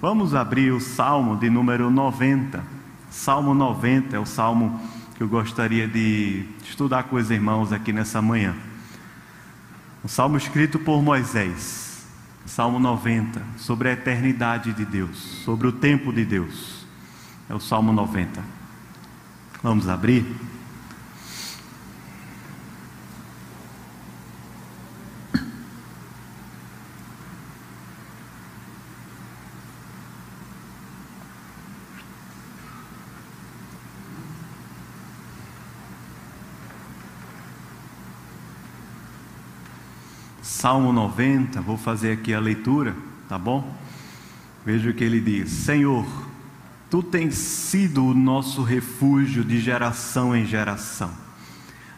[0.00, 2.62] Vamos abrir o Salmo de número 90.
[3.10, 4.80] Salmo 90 é o salmo
[5.16, 8.54] que eu gostaria de estudar com os irmãos aqui nessa manhã.
[10.04, 12.06] Um salmo escrito por Moisés.
[12.46, 16.86] Salmo 90, sobre a eternidade de Deus, sobre o tempo de Deus.
[17.50, 18.40] É o Salmo 90.
[19.62, 20.24] Vamos abrir?
[40.58, 42.92] Salmo 90, vou fazer aqui a leitura,
[43.28, 43.72] tá bom?
[44.66, 46.04] Veja o que ele diz: Senhor,
[46.90, 51.12] tu tens sido o nosso refúgio de geração em geração.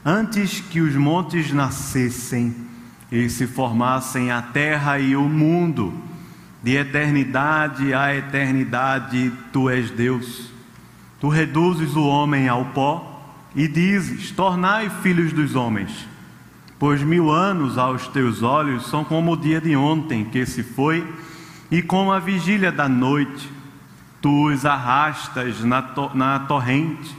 [0.04, 2.54] Antes que os montes nascessem
[3.10, 5.94] e se formassem a terra e o mundo,
[6.62, 10.50] de eternidade a eternidade, tu és Deus.
[11.18, 13.24] Tu reduzes o homem ao pó
[13.56, 16.10] e dizes: Tornai filhos dos homens
[16.80, 21.06] Pois mil anos aos teus olhos são como o dia de ontem que se foi,
[21.70, 23.52] e como a vigília da noite.
[24.22, 27.14] Tu os arrastas na, to na torrente,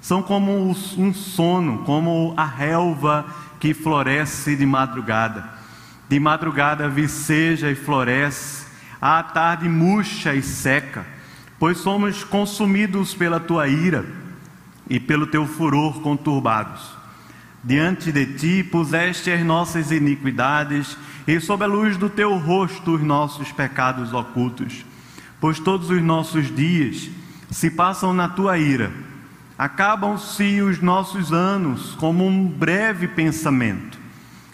[0.00, 3.26] são como um sono, como a relva
[3.60, 5.44] que floresce de madrugada.
[6.08, 8.66] De madrugada viceja e floresce,
[8.98, 11.04] à tarde murcha e seca,
[11.58, 14.06] pois somos consumidos pela tua ira
[14.88, 17.01] e pelo teu furor conturbados.
[17.64, 20.96] Diante de ti puseste as nossas iniquidades,
[21.26, 24.84] e sob a luz do teu rosto os nossos pecados ocultos.
[25.40, 27.08] Pois todos os nossos dias
[27.50, 28.92] se passam na tua ira,
[29.56, 33.96] acabam-se os nossos anos como um breve pensamento.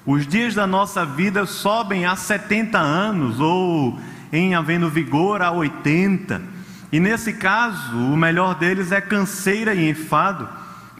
[0.04, 3.98] Os dias da nossa vida sobem a 70 anos, ou
[4.30, 6.42] em havendo vigor a 80,
[6.92, 10.46] e nesse caso o melhor deles é canseira e enfado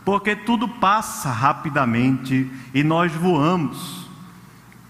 [0.09, 4.09] porque tudo passa rapidamente e nós voamos.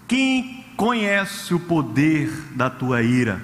[0.07, 3.41] Quem conhece o poder da tua ira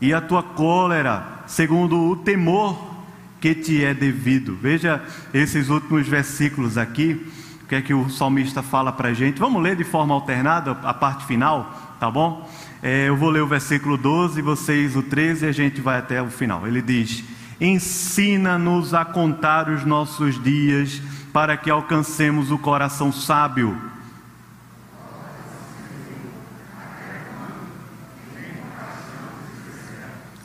[0.00, 3.02] e a tua cólera, segundo o temor
[3.38, 4.56] que te é devido?
[4.56, 5.04] Veja
[5.34, 7.30] esses últimos versículos aqui,
[7.62, 9.38] o que é que o salmista fala para a gente.
[9.38, 12.50] Vamos ler de forma alternada a parte final, tá bom?
[12.82, 16.22] É, eu vou ler o versículo 12, vocês o 13 e a gente vai até
[16.22, 16.66] o final.
[16.66, 17.22] Ele diz
[17.60, 21.00] ensina-nos a contar os nossos dias
[21.32, 23.76] para que alcancemos o coração sábio.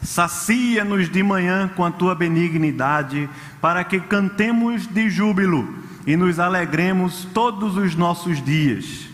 [0.01, 3.29] Sacia-nos de manhã com a tua benignidade,
[3.61, 5.75] para que cantemos de júbilo
[6.07, 9.08] e nos alegremos todos os nossos dias.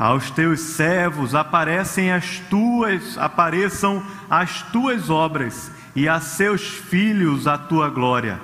[0.00, 7.58] Aos teus servos aparecem as tuas, apareçam as tuas obras e a seus filhos a
[7.58, 8.40] tua glória.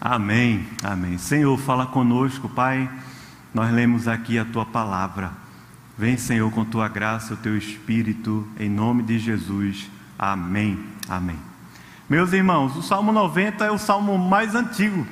[0.00, 1.18] Amém, amém.
[1.18, 2.88] Senhor, fala conosco, Pai.
[3.52, 5.41] Nós lemos aqui a tua palavra.
[6.02, 9.88] Vem, Senhor, com tua graça, o teu espírito, em nome de Jesus.
[10.18, 10.76] Amém.
[11.08, 11.38] Amém.
[12.10, 15.06] Meus irmãos, o Salmo 90 é o salmo mais antigo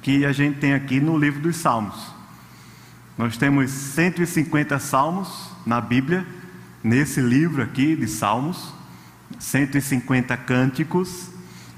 [0.00, 2.10] que a gente tem aqui no livro dos Salmos.
[3.18, 6.26] Nós temos 150 salmos na Bíblia,
[6.82, 8.72] nesse livro aqui de Salmos,
[9.38, 11.28] 150 cânticos.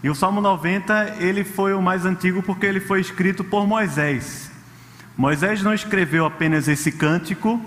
[0.04, 4.52] E o Salmo 90, ele foi o mais antigo porque ele foi escrito por Moisés.
[5.16, 7.60] Moisés não escreveu apenas esse cântico,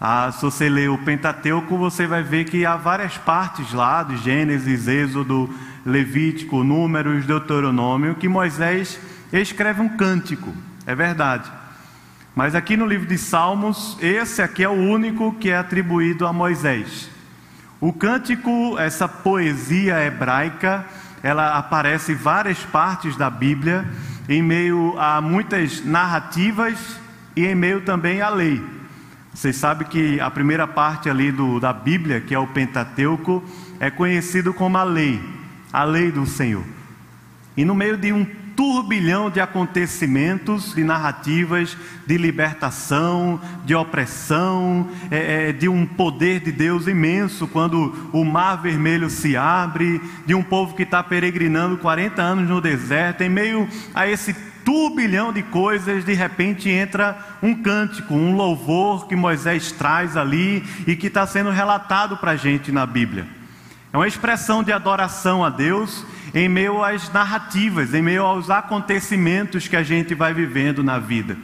[0.00, 4.16] ah, se você ler o Pentateuco, você vai ver que há várias partes lá, de
[4.16, 5.52] Gênesis, Êxodo,
[5.84, 8.98] Levítico, Números, Deuteronômio, que Moisés
[9.30, 10.54] escreve um cântico,
[10.86, 11.52] é verdade.
[12.34, 16.32] Mas aqui no livro de Salmos, esse aqui é o único que é atribuído a
[16.32, 17.10] Moisés.
[17.78, 20.86] O cântico, essa poesia hebraica,
[21.22, 23.86] ela aparece em várias partes da Bíblia,
[24.26, 26.98] em meio a muitas narrativas
[27.36, 28.79] e em meio também à lei.
[29.32, 33.42] Vocês sabem que a primeira parte ali do, da Bíblia, que é o Pentateuco,
[33.78, 35.20] é conhecido como a lei,
[35.72, 36.64] a lei do Senhor.
[37.56, 38.24] E no meio de um
[38.60, 46.52] turbilhão de acontecimentos, de narrativas, de libertação, de opressão, é, é, de um poder de
[46.52, 52.20] Deus imenso, quando o mar vermelho se abre, de um povo que está peregrinando 40
[52.20, 54.34] anos no deserto, em meio a esse
[54.64, 60.96] turbilhão de coisas, de repente entra um cântico, um louvor que Moisés traz ali e
[60.96, 63.26] que está sendo relatado para a gente na Bíblia.
[63.92, 69.66] É uma expressão de adoração a Deus em meio às narrativas, em meio aos acontecimentos
[69.66, 71.36] que a gente vai vivendo na vida.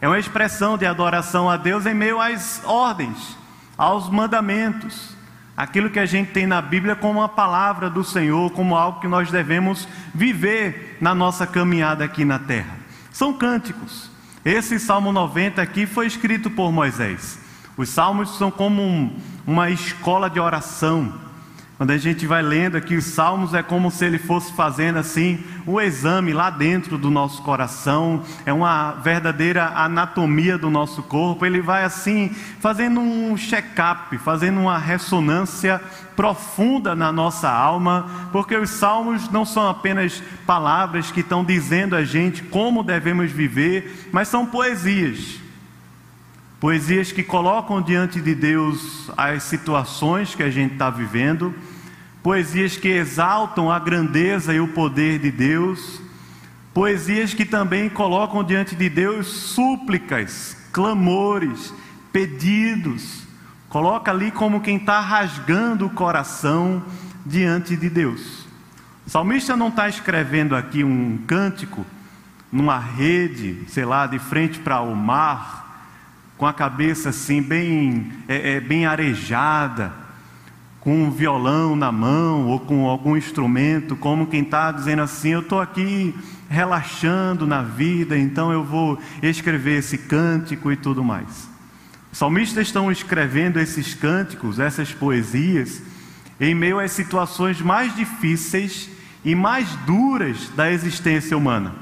[0.00, 3.36] É uma expressão de adoração a Deus em meio às ordens,
[3.76, 5.16] aos mandamentos,
[5.60, 9.06] aquilo que a gente tem na Bíblia como a palavra do Senhor, como algo que
[9.06, 12.78] nós devemos viver na nossa caminhada aqui na terra.
[13.12, 14.10] São cânticos.
[14.42, 17.38] Esse Salmo 90 aqui foi escrito por Moisés.
[17.76, 19.14] Os salmos são como um,
[19.46, 21.12] uma escola de oração
[21.80, 25.42] quando a gente vai lendo aqui os salmos, é como se ele fosse fazendo assim
[25.66, 31.46] um exame lá dentro do nosso coração, é uma verdadeira anatomia do nosso corpo.
[31.46, 35.80] Ele vai assim fazendo um check-up, fazendo uma ressonância
[36.14, 42.04] profunda na nossa alma, porque os salmos não são apenas palavras que estão dizendo a
[42.04, 45.40] gente como devemos viver, mas são poesias.
[46.60, 51.54] Poesias que colocam diante de Deus as situações que a gente está vivendo
[52.22, 56.00] poesias que exaltam a grandeza e o poder de Deus,
[56.74, 61.72] poesias que também colocam diante de Deus súplicas, clamores,
[62.12, 63.22] pedidos,
[63.68, 66.82] coloca ali como quem está rasgando o coração
[67.24, 68.46] diante de Deus.
[69.06, 71.86] O salmista não está escrevendo aqui um cântico
[72.52, 75.88] numa rede, sei lá, de frente para o mar,
[76.36, 79.99] com a cabeça assim bem, é, é, bem arejada
[80.80, 85.40] com um violão na mão ou com algum instrumento, como quem está dizendo assim: Eu
[85.40, 86.14] estou aqui
[86.48, 91.48] relaxando na vida, então eu vou escrever esse cântico e tudo mais.
[92.10, 95.80] Os salmistas estão escrevendo esses cânticos, essas poesias,
[96.40, 98.90] em meio às situações mais difíceis
[99.24, 101.72] e mais duras da existência humana.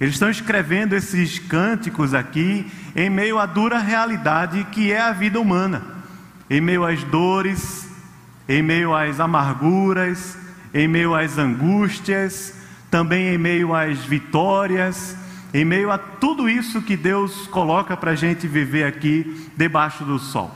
[0.00, 2.66] Eles estão escrevendo esses cânticos aqui
[2.96, 5.82] em meio à dura realidade que é a vida humana,
[6.48, 7.89] em meio às dores,
[8.50, 10.36] em meio às amarguras,
[10.74, 12.52] em meio às angústias,
[12.90, 15.16] também em meio às vitórias,
[15.54, 20.18] em meio a tudo isso que Deus coloca para a gente viver aqui debaixo do
[20.18, 20.50] sol.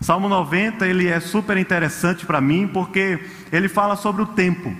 [0.00, 3.22] Salmo 90 ele é super interessante para mim porque
[3.52, 4.74] ele fala sobre o tempo.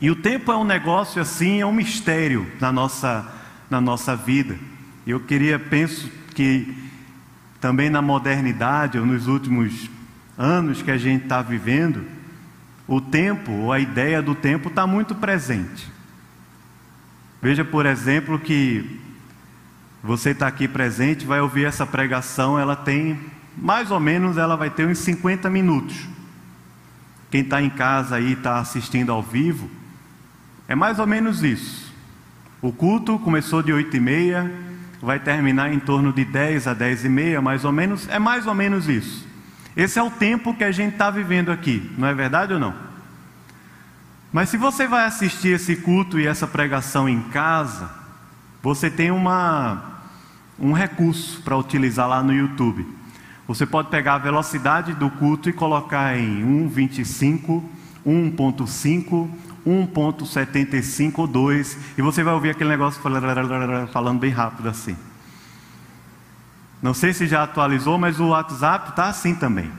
[0.00, 3.24] E o tempo é um negócio assim, é um mistério na nossa,
[3.70, 4.58] na nossa vida.
[5.06, 6.76] Eu queria, penso que
[7.60, 9.88] também na modernidade, ou nos últimos
[10.36, 12.04] anos que a gente está vivendo,
[12.86, 15.90] o tempo, ou a ideia do tempo, está muito presente.
[17.42, 19.00] Veja, por exemplo, que
[20.02, 23.18] você está aqui presente, vai ouvir essa pregação, ela tem,
[23.56, 26.06] mais ou menos, ela vai ter uns 50 minutos.
[27.30, 29.68] Quem está em casa aí, está assistindo ao vivo,
[30.68, 31.92] é mais ou menos isso.
[32.62, 34.52] O culto começou de 8 e meia,
[35.02, 38.46] vai terminar em torno de 10 a 10 e meia, mais ou menos, é mais
[38.46, 39.26] ou menos isso.
[39.76, 42.74] Esse é o tempo que a gente está vivendo aqui, não é verdade ou não?
[44.32, 47.90] Mas se você vai assistir esse culto e essa pregação em casa,
[48.62, 50.00] você tem uma,
[50.58, 52.86] um recurso para utilizar lá no YouTube.
[53.46, 57.62] Você pode pegar a velocidade do culto e colocar em 1.25,
[58.04, 59.30] 1.5,
[59.66, 64.96] 1.75 ou 2, e você vai ouvir aquele negócio falando bem rápido assim.
[66.82, 69.70] Não sei se já atualizou, mas o WhatsApp está assim também.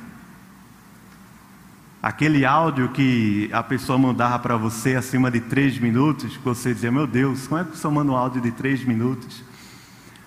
[2.01, 6.91] Aquele áudio que a pessoa mandava para você acima de três minutos, que você dizia,
[6.91, 9.43] meu Deus, como é que você manda um áudio de três minutos?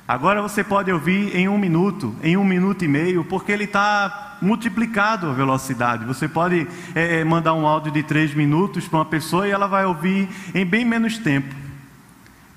[0.07, 4.39] Agora você pode ouvir em um minuto, em um minuto e meio, porque ele está
[4.43, 6.05] multiplicado a velocidade.
[6.05, 9.85] Você pode é, mandar um áudio de três minutos para uma pessoa e ela vai
[9.85, 11.55] ouvir em bem menos tempo.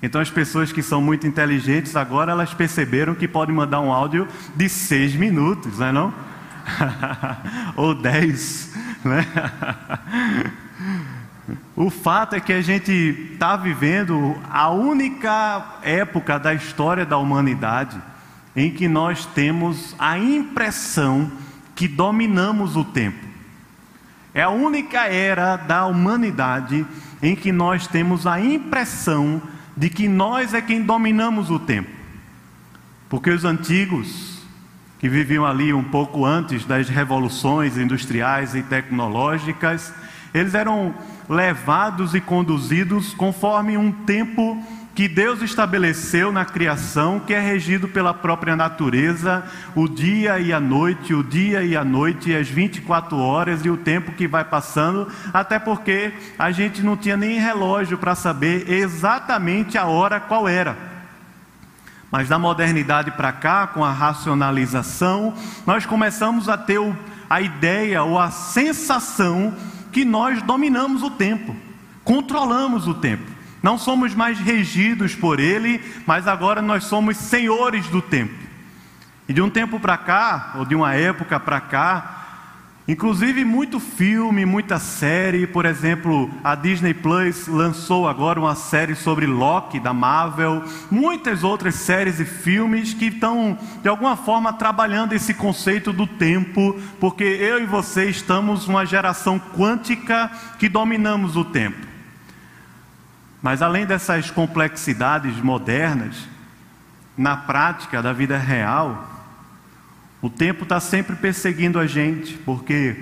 [0.04, 4.28] Então as pessoas que são muito inteligentes agora elas perceberam que podem mandar um áudio
[4.54, 6.14] de seis minutos, não é não?
[7.74, 8.70] Ou dez,
[9.02, 9.26] né?
[11.74, 12.92] O fato é que a gente
[13.32, 17.98] está vivendo a única época da história da humanidade
[18.54, 21.32] em que nós temos a impressão
[21.74, 23.24] que dominamos o tempo.
[24.34, 26.84] É a única era da humanidade
[27.22, 29.40] em que nós temos a impressão
[29.76, 31.90] de que nós é quem dominamos o tempo.
[33.08, 34.42] Porque os antigos,
[34.98, 39.92] que viviam ali um pouco antes das revoluções industriais e tecnológicas,
[40.32, 40.94] eles eram
[41.28, 44.62] levados e conduzidos conforme um tempo
[44.94, 50.60] que Deus estabeleceu na criação, que é regido pela própria natureza, o dia e a
[50.60, 55.08] noite, o dia e a noite, as 24 horas e o tempo que vai passando,
[55.32, 60.76] até porque a gente não tinha nem relógio para saber exatamente a hora qual era.
[62.08, 65.34] Mas da modernidade para cá, com a racionalização,
[65.66, 66.78] nós começamos a ter
[67.28, 69.52] a ideia ou a sensação
[69.90, 71.56] que nós dominamos o tempo,
[72.04, 73.33] controlamos o tempo.
[73.64, 78.34] Não somos mais regidos por ele, mas agora nós somos senhores do tempo.
[79.26, 82.26] E de um tempo para cá, ou de uma época para cá,
[82.86, 89.24] inclusive muito filme, muita série, por exemplo, a Disney Plus lançou agora uma série sobre
[89.24, 95.32] Loki da Marvel, muitas outras séries e filmes que estão de alguma forma trabalhando esse
[95.32, 101.93] conceito do tempo, porque eu e você estamos uma geração quântica que dominamos o tempo.
[103.44, 106.16] Mas além dessas complexidades modernas,
[107.14, 109.06] na prática da vida real,
[110.22, 112.96] o tempo está sempre perseguindo a gente, porque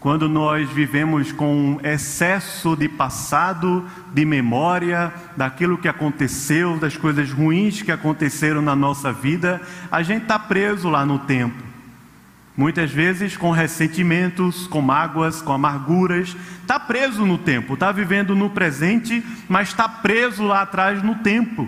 [0.00, 7.82] quando nós vivemos com excesso de passado, de memória, daquilo que aconteceu, das coisas ruins
[7.82, 11.71] que aconteceram na nossa vida, a gente está preso lá no tempo.
[12.56, 18.50] Muitas vezes com ressentimentos, com mágoas, com amarguras, está preso no tempo, está vivendo no
[18.50, 21.66] presente, mas está preso lá atrás no tempo,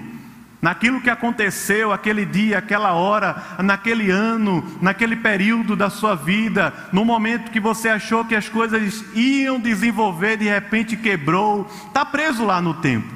[0.60, 7.02] naquilo que aconteceu aquele dia, aquela hora, naquele ano, naquele período da sua vida, no
[7.02, 12.60] momento que você achou que as coisas iam desenvolver, de repente quebrou, está preso lá
[12.60, 13.12] no tempo.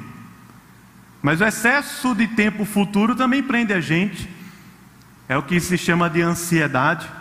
[1.21, 4.29] Mas o excesso de tempo futuro também prende a gente,
[5.29, 7.18] é o que se chama de ansiedade.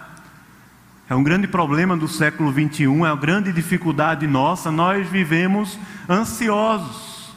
[1.09, 4.69] É um grande problema do século 21, é uma grande dificuldade nossa.
[4.69, 7.33] Nós vivemos ansiosos.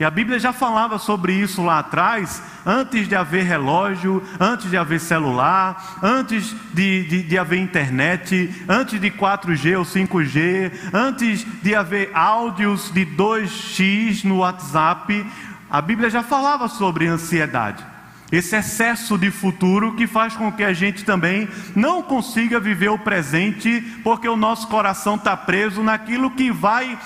[0.00, 4.76] E a Bíblia já falava sobre isso lá atrás, antes de haver relógio, antes de
[4.76, 11.76] haver celular, antes de, de, de haver internet, antes de 4G ou 5G, antes de
[11.76, 15.24] haver áudios de 2x no WhatsApp.
[15.70, 17.91] A Bíblia já falava sobre ansiedade
[18.32, 21.46] esse excesso de futuro que faz com que a gente também
[21.76, 26.98] não consiga viver o presente, porque o nosso coração está preso naquilo que vai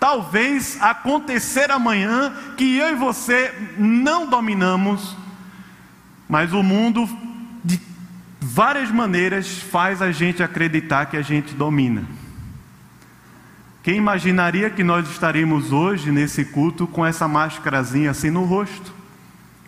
[0.00, 5.16] talvez acontecer amanhã, que eu e você não dominamos,
[6.28, 7.08] mas o mundo
[7.62, 7.80] de
[8.40, 12.02] várias maneiras faz a gente acreditar que a gente domina.
[13.84, 19.01] Quem imaginaria que nós estaríamos hoje nesse culto com essa máscarazinha assim no rosto?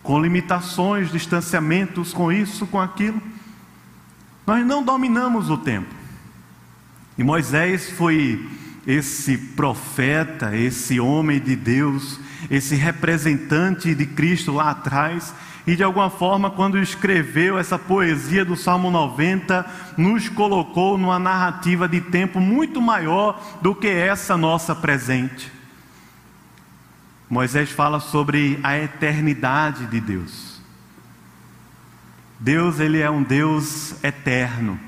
[0.05, 3.21] Com limitações, distanciamentos, com isso, com aquilo.
[4.45, 5.93] Nós não dominamos o tempo.
[7.17, 8.47] E Moisés foi
[8.85, 12.19] esse profeta, esse homem de Deus,
[12.51, 15.33] esse representante de Cristo lá atrás,
[15.65, 19.65] e de alguma forma, quando escreveu essa poesia do Salmo 90,
[19.97, 25.54] nos colocou numa narrativa de tempo muito maior do que essa nossa presente.
[27.29, 30.61] Moisés fala sobre a eternidade de Deus.
[32.39, 34.79] Deus, ele é um Deus eterno.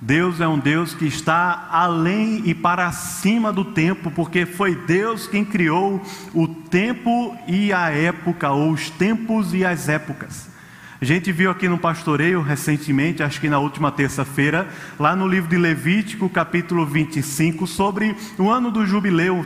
[0.00, 5.26] Deus é um Deus que está além e para cima do tempo, porque foi Deus
[5.26, 10.48] quem criou o tempo e a época, ou os tempos e as épocas.
[11.00, 14.68] A gente viu aqui no pastoreio recentemente, acho que na última terça-feira,
[14.98, 19.44] lá no livro de Levítico, capítulo 25, sobre o ano do jubileu,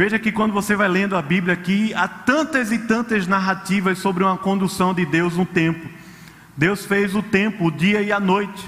[0.00, 4.24] Veja que quando você vai lendo a Bíblia aqui, há tantas e tantas narrativas sobre
[4.24, 5.86] uma condução de Deus no tempo.
[6.56, 8.66] Deus fez o tempo, o dia e a noite.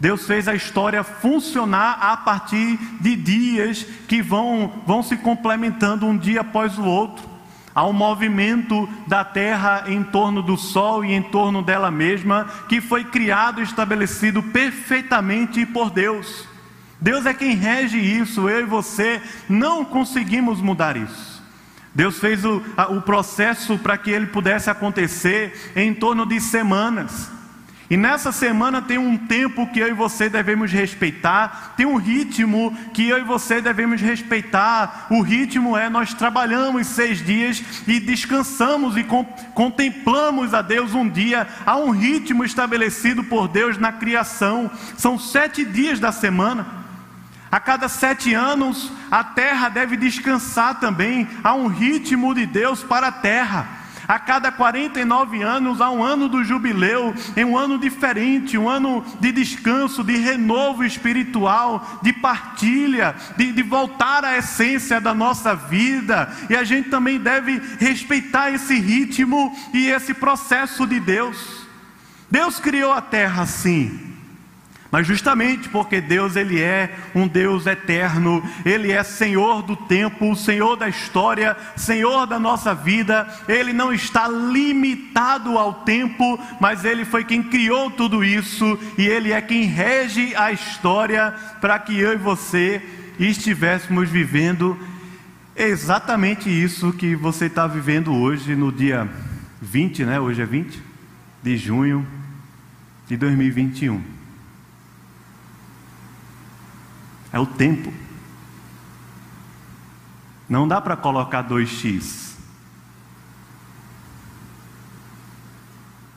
[0.00, 6.16] Deus fez a história funcionar a partir de dias que vão, vão se complementando um
[6.16, 7.28] dia após o outro.
[7.74, 12.80] Há um movimento da terra em torno do sol e em torno dela mesma, que
[12.80, 16.53] foi criado e estabelecido perfeitamente por Deus.
[17.04, 21.44] Deus é quem rege isso, eu e você não conseguimos mudar isso.
[21.94, 27.30] Deus fez o, o processo para que ele pudesse acontecer em torno de semanas.
[27.90, 32.74] E nessa semana tem um tempo que eu e você devemos respeitar, tem um ritmo
[32.94, 35.08] que eu e você devemos respeitar.
[35.10, 41.06] O ritmo é nós trabalhamos seis dias e descansamos e com, contemplamos a Deus um
[41.06, 41.46] dia.
[41.66, 46.82] Há um ritmo estabelecido por Deus na criação, são sete dias da semana.
[47.54, 51.28] A cada sete anos, a terra deve descansar também.
[51.44, 53.68] Há um ritmo de Deus para a terra.
[54.08, 59.04] A cada 49 anos há um ano do jubileu, é um ano diferente, um ano
[59.20, 66.28] de descanso, de renovo espiritual, de partilha, de, de voltar à essência da nossa vida.
[66.50, 71.64] E a gente também deve respeitar esse ritmo e esse processo de Deus.
[72.28, 74.03] Deus criou a terra assim.
[74.94, 80.76] Mas justamente porque Deus ele é um Deus eterno, ele é Senhor do tempo, Senhor
[80.76, 87.24] da história, Senhor da nossa vida, ele não está limitado ao tempo, mas ele foi
[87.24, 92.16] quem criou tudo isso e ele é quem rege a história para que eu e
[92.16, 92.80] você
[93.18, 94.78] estivéssemos vivendo
[95.56, 99.10] exatamente isso que você está vivendo hoje no dia
[99.60, 100.20] 20, né?
[100.20, 100.80] Hoje é 20
[101.42, 102.06] de junho
[103.08, 104.23] de 2021.
[107.34, 107.92] É o tempo.
[110.48, 112.36] Não dá para colocar 2x.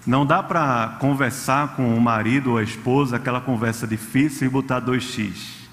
[0.06, 4.80] Não dá para conversar com o marido ou a esposa, aquela conversa difícil, e botar
[4.80, 5.66] 2x.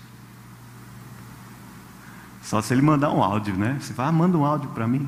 [2.41, 3.77] Só se ele mandar um áudio, né?
[3.79, 5.07] Você vai, ah, manda um áudio para mim.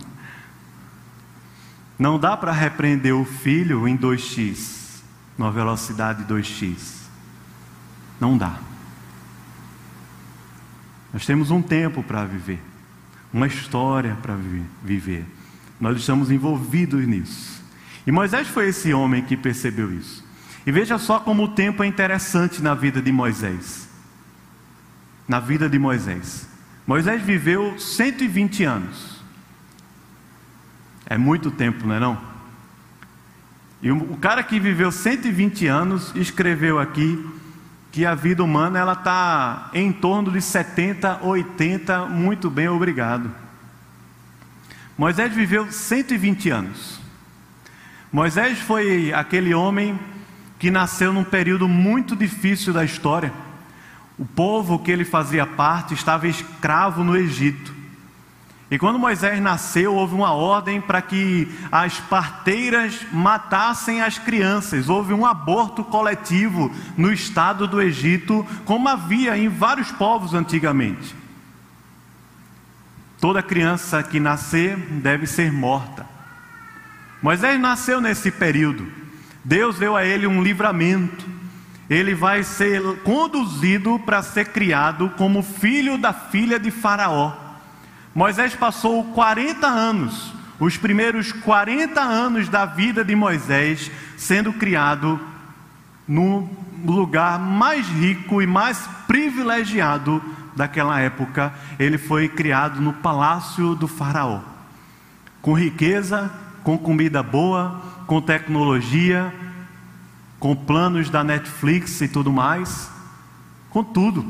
[1.99, 5.01] Não dá para repreender o filho em 2x,
[5.39, 7.07] numa velocidade 2x.
[8.21, 8.76] Não dá.
[11.13, 12.61] Nós temos um tempo para viver,
[13.33, 14.37] uma história para
[14.83, 15.25] viver.
[15.81, 17.63] Nós estamos envolvidos nisso.
[18.07, 20.25] E Moisés foi esse homem que percebeu isso.
[20.67, 23.89] E veja só como o tempo é interessante na vida de Moisés.
[25.29, 26.49] Na vida de Moisés.
[26.87, 29.17] Moisés viveu 120 anos.
[31.05, 32.21] É muito tempo, não é não?
[33.83, 37.25] E o cara que viveu 120 anos escreveu aqui
[37.97, 43.33] que a vida humana ela está em torno de 70, 80, muito bem, obrigado.
[44.99, 47.01] Moisés viveu 120 anos.
[48.13, 49.99] Moisés foi aquele homem
[50.59, 53.33] que nasceu num período muito difícil da história.
[54.19, 57.75] O povo que ele fazia parte estava escravo no Egito.
[58.69, 64.89] E quando Moisés nasceu, houve uma ordem para que as parteiras matassem as crianças.
[64.89, 71.15] Houve um aborto coletivo no estado do Egito, como havia em vários povos antigamente.
[73.21, 76.05] Toda criança que nascer deve ser morta.
[77.23, 78.87] Moisés nasceu nesse período.
[79.45, 81.25] Deus deu a ele um livramento.
[81.89, 87.46] Ele vai ser conduzido para ser criado como filho da filha de Faraó.
[88.17, 95.21] Moisés passou 40 anos, os primeiros 40 anos da vida de Moisés, sendo criado
[96.09, 96.49] no
[96.83, 100.23] lugar mais rico e mais privilegiado
[100.57, 101.53] daquela época.
[101.79, 104.41] Ele foi criado no palácio do Faraó,
[105.43, 106.33] com riqueza,
[106.65, 109.31] com comida boa, com tecnologia,
[110.41, 112.91] com planos da Netflix e tudo mais,
[113.69, 114.25] com tudo.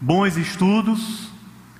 [0.00, 1.31] Bons estudos,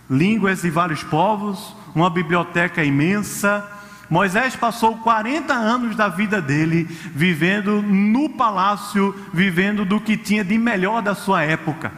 [0.09, 3.69] línguas de vários povos, uma biblioteca imensa.
[4.09, 6.85] Moisés passou 40 anos da vida dele
[7.15, 11.93] vivendo no palácio, vivendo do que tinha de melhor da sua época.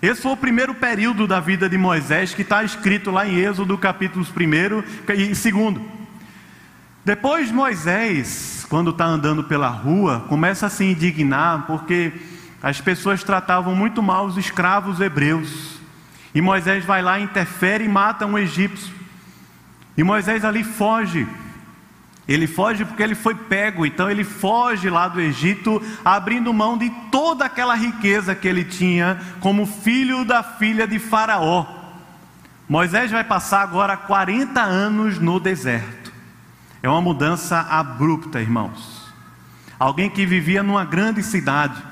[0.00, 3.78] Esse foi o primeiro período da vida de Moisés, que está escrito lá em Êxodo,
[3.78, 4.42] capítulos 1
[5.14, 5.80] e 2.
[7.04, 12.12] Depois Moisés, quando está andando pela rua, começa a se indignar, porque
[12.62, 15.73] as pessoas tratavam muito mal os escravos hebreus.
[16.34, 18.92] E Moisés vai lá, interfere e mata um egípcio.
[19.96, 21.26] E Moisés ali foge.
[22.26, 26.88] Ele foge porque ele foi pego, então ele foge lá do Egito, abrindo mão de
[27.10, 31.66] toda aquela riqueza que ele tinha como filho da filha de Faraó.
[32.66, 36.12] Moisés vai passar agora 40 anos no deserto.
[36.82, 39.12] É uma mudança abrupta, irmãos.
[39.78, 41.82] Alguém que vivia numa grande cidade,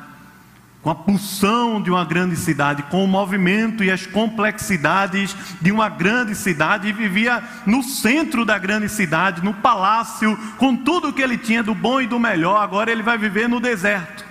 [0.83, 5.88] com a pulsão de uma grande cidade, com o movimento e as complexidades de uma
[5.88, 11.23] grande cidade, e vivia no centro da grande cidade, no palácio, com tudo o que
[11.23, 12.61] ele tinha do bom e do melhor.
[12.61, 14.25] Agora ele vai viver no deserto.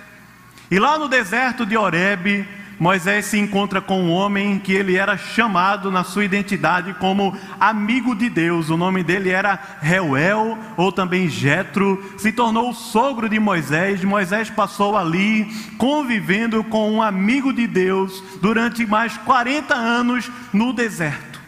[0.70, 2.46] E lá no deserto de Horebe,
[2.82, 8.12] Moisés se encontra com um homem que ele era chamado na sua identidade como amigo
[8.12, 8.70] de Deus.
[8.70, 12.12] O nome dele era Reuel, ou também Jetro.
[12.18, 14.02] Se tornou o sogro de Moisés.
[14.02, 15.44] Moisés passou ali
[15.78, 21.40] convivendo com um amigo de Deus durante mais 40 anos no deserto.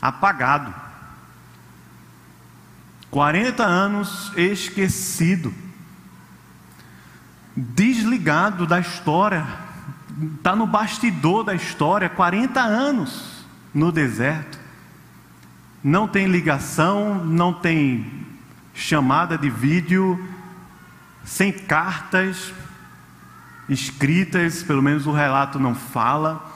[0.00, 0.74] Apagado.
[3.10, 5.52] 40 anos esquecido.
[7.54, 9.63] Desligado da história
[10.36, 14.58] está no bastidor da história, 40 anos no deserto.
[15.82, 18.26] não tem ligação, não tem
[18.72, 20.18] chamada de vídeo,
[21.24, 22.52] sem cartas
[23.68, 26.52] escritas, pelo menos o relato não fala.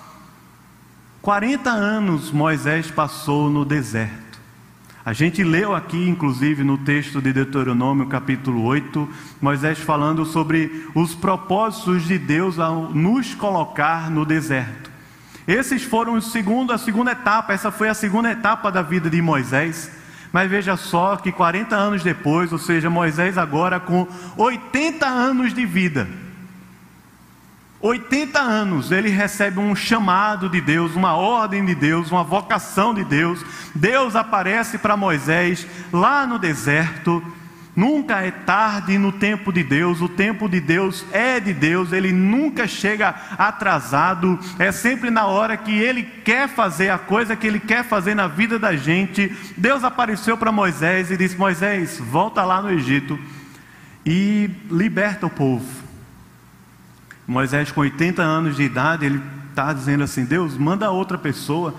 [1.23, 4.28] 40 anos Moisés passou no deserto.
[5.09, 9.09] A gente leu aqui, inclusive, no texto de Deuteronômio, capítulo 8,
[9.41, 14.91] Moisés falando sobre os propósitos de Deus ao nos colocar no deserto.
[15.47, 19.23] Esses foram o segundo, a segunda etapa, essa foi a segunda etapa da vida de
[19.23, 19.91] Moisés.
[20.31, 25.65] Mas veja só que 40 anos depois, ou seja, Moisés agora com 80 anos de
[25.65, 26.07] vida,
[27.81, 33.05] 80 anos, ele recebe um chamado de Deus, uma ordem de Deus, uma vocação de
[33.05, 33.45] Deus.
[33.73, 37.23] Deus aparece para Moisés lá no deserto.
[37.77, 42.11] Nunca é tarde no tempo de Deus, o tempo de Deus é de Deus, ele
[42.11, 47.61] nunca chega atrasado, é sempre na hora que ele quer fazer a coisa que ele
[47.61, 49.33] quer fazer na vida da gente.
[49.57, 53.17] Deus apareceu para Moisés e disse: Moisés, volta lá no Egito
[54.05, 55.78] e liberta o povo.
[57.29, 61.75] Moisés, com 80 anos de idade, ele está dizendo assim: Deus, manda outra pessoa.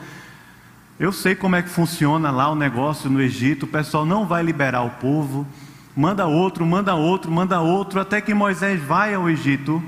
[1.00, 4.44] Eu sei como é que funciona lá o negócio no Egito, o pessoal não vai
[4.44, 5.48] liberar o povo.
[5.96, 9.82] Manda outro, manda outro, manda outro, até que Moisés vai ao Egito.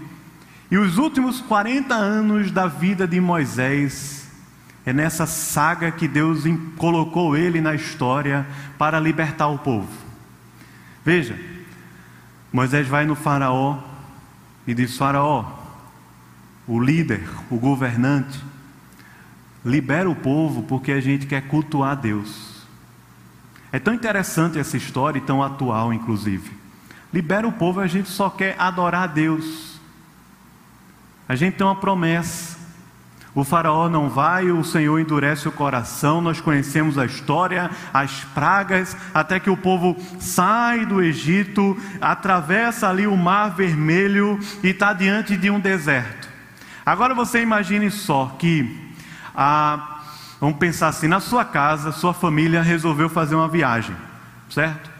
[0.71, 4.31] E os últimos 40 anos da vida de Moisés
[4.83, 6.43] é nessa saga que Deus
[6.75, 8.47] colocou ele na história
[8.79, 9.89] para libertar o povo.
[11.05, 11.37] Veja,
[12.51, 13.90] Moisés vai no Faraó,
[14.65, 15.45] e diz: Faraó,
[16.67, 18.39] o líder, o governante,
[19.65, 22.51] libera o povo porque a gente quer cultuar Deus.
[23.71, 26.51] É tão interessante essa história e tão atual, inclusive.
[27.13, 29.79] Libera o povo, a gente só quer adorar a Deus.
[31.27, 32.60] A gente tem uma promessa.
[33.33, 36.19] O faraó não vai, o Senhor endurece o coração.
[36.19, 43.07] Nós conhecemos a história, as pragas, até que o povo sai do Egito, atravessa ali
[43.07, 46.27] o Mar Vermelho e está diante de um deserto.
[46.85, 48.93] Agora você imagine só que,
[49.33, 50.01] ah,
[50.39, 53.95] vamos pensar assim: na sua casa, sua família resolveu fazer uma viagem,
[54.49, 54.90] certo?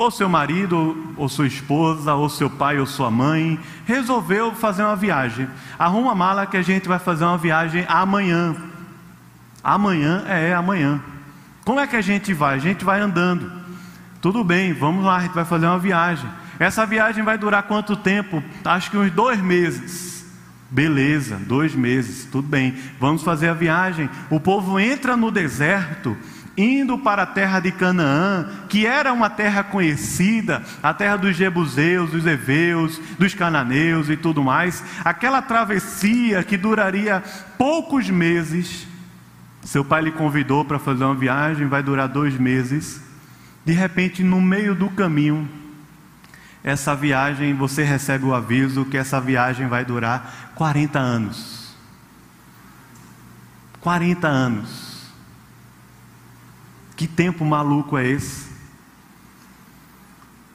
[0.00, 4.96] Ou seu marido, ou sua esposa, ou seu pai, ou sua mãe, resolveu fazer uma
[4.96, 5.46] viagem.
[5.78, 8.56] Arruma a mala que a gente vai fazer uma viagem amanhã.
[9.62, 11.02] Amanhã é amanhã.
[11.66, 12.54] Como é que a gente vai?
[12.54, 13.52] A gente vai andando.
[14.22, 16.30] Tudo bem, vamos lá, a gente vai fazer uma viagem.
[16.58, 18.42] Essa viagem vai durar quanto tempo?
[18.64, 20.24] Acho que uns dois meses.
[20.70, 22.74] Beleza, dois meses, tudo bem.
[22.98, 24.08] Vamos fazer a viagem.
[24.30, 26.16] O povo entra no deserto
[26.60, 32.10] indo para a terra de Canaã, que era uma terra conhecida, a terra dos Jebuseus,
[32.10, 37.22] dos Eveus, dos Cananeus e tudo mais, aquela travessia que duraria
[37.56, 38.86] poucos meses.
[39.62, 43.00] Seu pai lhe convidou para fazer uma viagem, vai durar dois meses.
[43.64, 45.48] De repente, no meio do caminho,
[46.62, 51.74] essa viagem, você recebe o aviso que essa viagem vai durar 40 anos.
[53.80, 54.89] 40 anos.
[57.00, 58.46] Que tempo maluco é esse?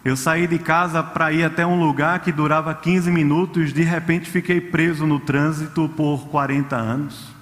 [0.03, 4.29] Eu saí de casa para ir até um lugar que durava 15 minutos, de repente
[4.29, 7.33] fiquei preso no trânsito por 40 anos.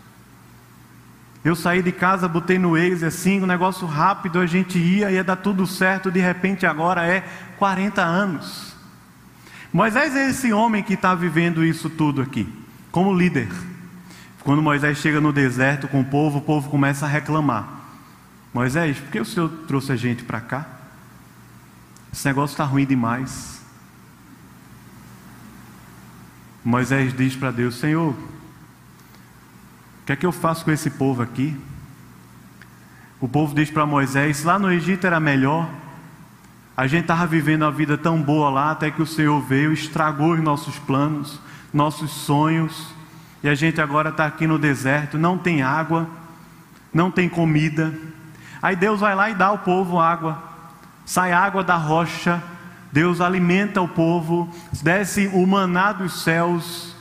[1.43, 5.21] Eu saí de casa, botei no Waze assim, um negócio rápido, a gente ia, ia
[5.21, 7.25] dar tudo certo, de repente agora é
[7.59, 8.73] 40 anos.
[9.73, 12.47] Moisés é esse homem que está vivendo isso tudo aqui,
[12.89, 13.49] como líder.
[14.45, 17.82] Quando Moisés chega no deserto com o povo, o povo começa a reclamar.
[18.53, 20.67] Moisés, por que o Senhor trouxe a gente para cá?
[22.11, 23.61] Esse negócio está ruim demais.
[26.63, 31.59] Moisés diz para Deus: Senhor, o que é que eu faço com esse povo aqui?
[33.19, 35.67] O povo diz para Moisés: lá no Egito era melhor.
[36.77, 40.33] A gente estava vivendo a vida tão boa lá, até que o Senhor veio, estragou
[40.33, 41.39] os nossos planos,
[41.73, 42.93] nossos sonhos,
[43.43, 46.09] e a gente agora está aqui no deserto, não tem água,
[46.93, 47.93] não tem comida.
[48.63, 50.41] Aí Deus vai lá e dá ao povo água.
[51.06, 52.41] Sai água da rocha.
[52.93, 54.49] Deus alimenta o povo.
[54.82, 56.95] Desce o maná dos céus.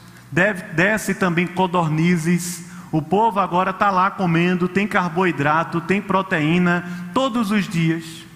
[0.74, 2.68] Desce também codornizes.
[2.90, 8.26] O povo agora está lá comendo, tem carboidrato, tem proteína todos os dias.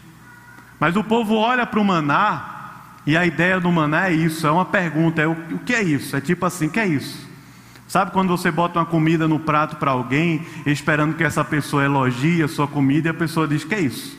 [0.79, 2.57] Mas o povo olha para o maná
[3.05, 5.83] e a ideia do maná é isso, é uma pergunta, é o, o que é
[5.83, 6.17] isso?
[6.17, 7.27] É tipo assim, o que é isso?
[7.89, 12.43] Sabe quando você bota uma comida no prato para alguém, esperando que essa pessoa elogie
[12.43, 14.19] a sua comida e a pessoa diz: Que é isso?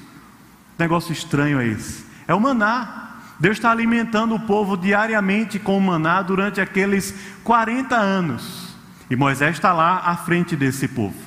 [0.80, 2.06] Negócio estranho é esse.
[2.28, 3.04] É o maná.
[3.40, 8.76] Deus está alimentando o povo diariamente com o maná durante aqueles 40 anos.
[9.10, 11.27] E Moisés está lá à frente desse povo.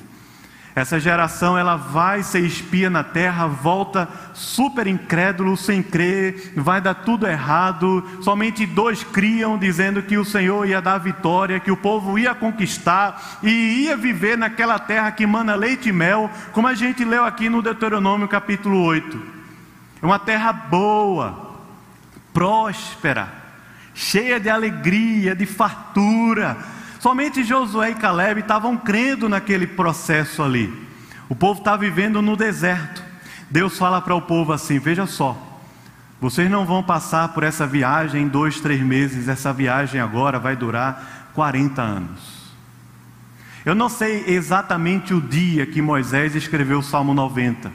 [0.73, 6.93] Essa geração ela vai ser espia na terra, volta super incrédulo, sem crer, vai dar
[6.93, 8.07] tudo errado.
[8.21, 13.39] Somente dois criam dizendo que o Senhor ia dar vitória, que o povo ia conquistar
[13.43, 17.49] e ia viver naquela terra que mana leite e mel, como a gente leu aqui
[17.49, 19.21] no Deuteronômio capítulo 8.
[20.01, 21.57] É uma terra boa,
[22.31, 23.27] próspera,
[23.93, 26.57] cheia de alegria, de fartura
[27.01, 30.71] Somente Josué e Caleb estavam crendo naquele processo ali.
[31.27, 33.01] O povo está vivendo no deserto.
[33.49, 35.35] Deus fala para o povo assim: veja só,
[36.21, 40.55] vocês não vão passar por essa viagem em dois, três meses, essa viagem agora vai
[40.55, 42.53] durar 40 anos.
[43.65, 47.71] Eu não sei exatamente o dia que Moisés escreveu o Salmo 90,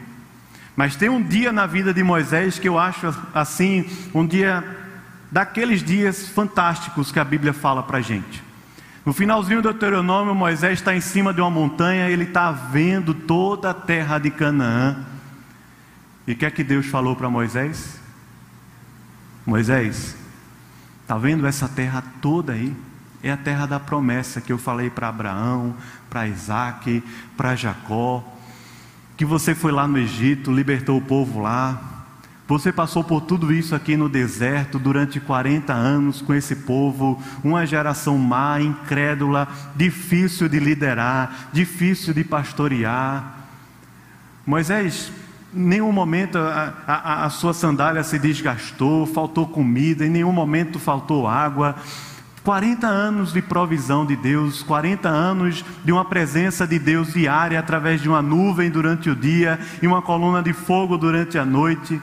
[0.77, 4.63] mas tem um dia na vida de Moisés que eu acho assim, um dia
[5.33, 8.46] daqueles dias fantásticos que a Bíblia fala para a gente.
[9.07, 13.71] No finalzinho do Deuteronômio, Moisés está em cima de uma montanha, ele está vendo toda
[13.71, 15.07] a terra de Canaã.
[16.27, 18.01] E o que é que Deus falou para Moisés?
[19.47, 20.17] Moisés,
[21.03, 22.75] está vendo essa terra toda aí?
[23.23, 25.77] É a terra da promessa que eu falei para Abraão,
[26.11, 27.01] para Isaac,
[27.37, 28.25] para Jacó.
[29.17, 31.96] Que você foi lá no Egito, libertou o povo lá,
[32.49, 37.67] você passou por tudo isso aqui no deserto durante 40 anos com esse povo, uma
[37.67, 43.37] geração má, incrédula, difícil de liderar, difícil de pastorear.
[44.47, 45.11] Moisés,
[45.53, 50.79] em nenhum momento a, a, a sua sandália se desgastou, faltou comida, em nenhum momento
[50.79, 51.75] faltou água.
[52.45, 58.01] 40 anos de provisão de Deus, 40 anos de uma presença de Deus diária através
[58.01, 62.01] de uma nuvem durante o dia e uma coluna de fogo durante a noite.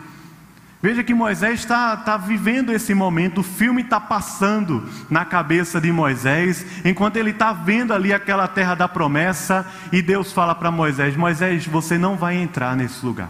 [0.83, 5.89] Veja que Moisés está tá vivendo esse momento, o filme está passando na cabeça de
[5.93, 11.15] Moisés, enquanto ele está vendo ali aquela terra da promessa, e Deus fala para Moisés:
[11.15, 13.29] Moisés, você não vai entrar nesse lugar.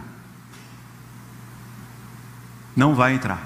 [2.74, 3.38] Não vai entrar.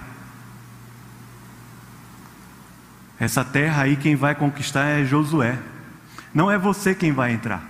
[3.21, 5.59] Essa terra aí quem vai conquistar é Josué.
[6.33, 7.63] Não é você quem vai entrar.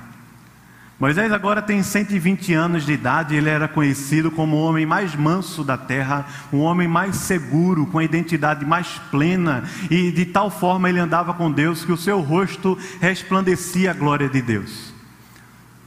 [1.01, 5.63] Moisés agora tem 120 anos de idade, ele era conhecido como o homem mais manso
[5.63, 10.89] da terra, um homem mais seguro, com a identidade mais plena, e de tal forma
[10.89, 14.89] ele andava com Deus que o seu rosto resplandecia a glória de Deus.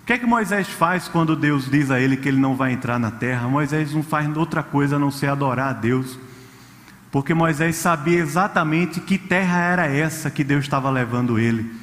[0.02, 2.72] O que é que Moisés faz quando Deus diz a ele que ele não vai
[2.72, 3.50] entrar na terra?
[3.50, 6.18] Moisés não faz outra coisa a não ser adorar a Deus,
[7.12, 11.81] porque Moisés sabia exatamente que terra era essa que Deus estava levando ele.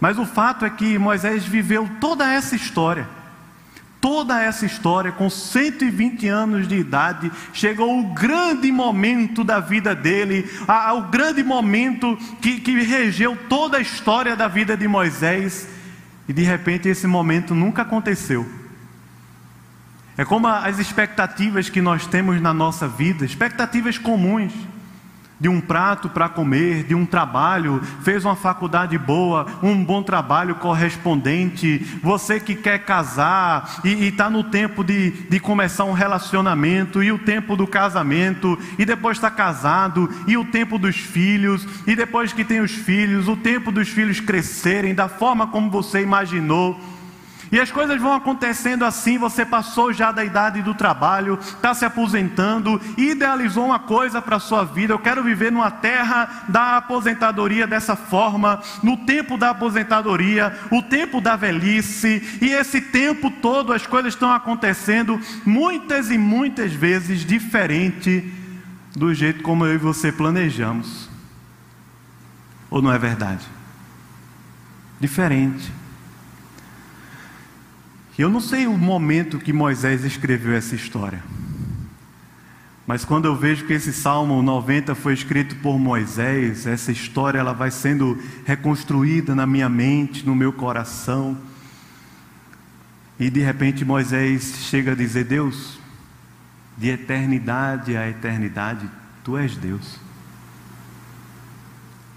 [0.00, 3.08] Mas o fato é que Moisés viveu toda essa história.
[4.00, 10.48] Toda essa história, com 120 anos de idade, chegou o grande momento da vida dele,
[10.96, 15.68] o grande momento que, que regeu toda a história da vida de Moisés,
[16.28, 18.48] e de repente esse momento nunca aconteceu.
[20.16, 24.52] É como as expectativas que nós temos na nossa vida, expectativas comuns
[25.40, 30.56] de um prato para comer, de um trabalho, fez uma faculdade boa, um bom trabalho
[30.56, 37.12] correspondente, você que quer casar e está no tempo de, de começar um relacionamento, e
[37.12, 42.32] o tempo do casamento, e depois está casado, e o tempo dos filhos, e depois
[42.32, 46.78] que tem os filhos, o tempo dos filhos crescerem da forma como você imaginou.
[47.50, 49.18] E as coisas vão acontecendo assim.
[49.18, 54.40] Você passou já da idade do trabalho, está se aposentando, idealizou uma coisa para a
[54.40, 54.92] sua vida.
[54.92, 61.20] Eu quero viver numa terra da aposentadoria dessa forma, no tempo da aposentadoria, o tempo
[61.20, 62.38] da velhice.
[62.40, 68.32] E esse tempo todo as coisas estão acontecendo muitas e muitas vezes diferente
[68.94, 71.08] do jeito como eu e você planejamos.
[72.70, 73.46] Ou não é verdade?
[75.00, 75.77] Diferente.
[78.18, 81.22] Eu não sei o momento que Moisés escreveu essa história.
[82.84, 87.52] Mas quando eu vejo que esse Salmo 90 foi escrito por Moisés, essa história ela
[87.52, 91.38] vai sendo reconstruída na minha mente, no meu coração.
[93.20, 95.78] E de repente Moisés chega a dizer: Deus,
[96.76, 98.90] de eternidade a eternidade,
[99.22, 99.96] tu és Deus.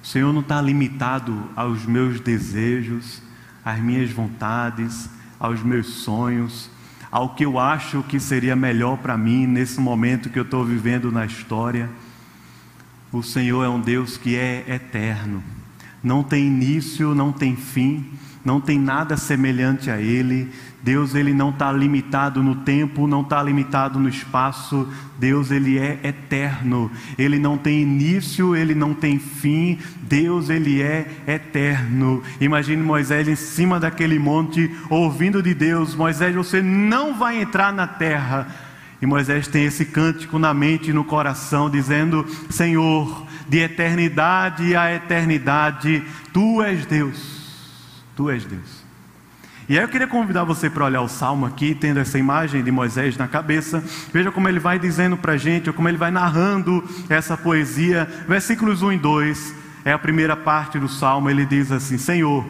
[0.01, 3.21] O Senhor não está limitado aos meus desejos,
[3.63, 5.07] às minhas vontades,
[5.41, 6.69] aos meus sonhos,
[7.11, 11.11] ao que eu acho que seria melhor para mim nesse momento que eu estou vivendo
[11.11, 11.89] na história.
[13.11, 15.43] O Senhor é um Deus que é eterno.
[16.03, 18.05] Não tem início, não tem fim,
[18.43, 20.49] não tem nada semelhante a Ele.
[20.83, 24.87] Deus ele não está limitado no tempo, não está limitado no espaço.
[25.19, 26.89] Deus ele é eterno.
[27.19, 29.77] Ele não tem início, ele não tem fim.
[30.01, 32.23] Deus ele é eterno.
[32.39, 37.85] Imagine Moisés em cima daquele monte, ouvindo de Deus: Moisés, você não vai entrar na
[37.85, 38.47] terra.
[38.99, 44.93] E Moisés tem esse cântico na mente e no coração, dizendo: Senhor, de eternidade a
[44.93, 47.41] eternidade, tu és Deus.
[48.15, 48.81] Tu és Deus.
[49.69, 52.71] E aí eu queria convidar você para olhar o salmo aqui, tendo essa imagem de
[52.71, 53.81] Moisés na cabeça.
[54.11, 58.05] Veja como ele vai dizendo para a gente, como ele vai narrando essa poesia.
[58.27, 61.29] Versículos 1 e 2 é a primeira parte do salmo.
[61.29, 62.45] Ele diz assim: Senhor,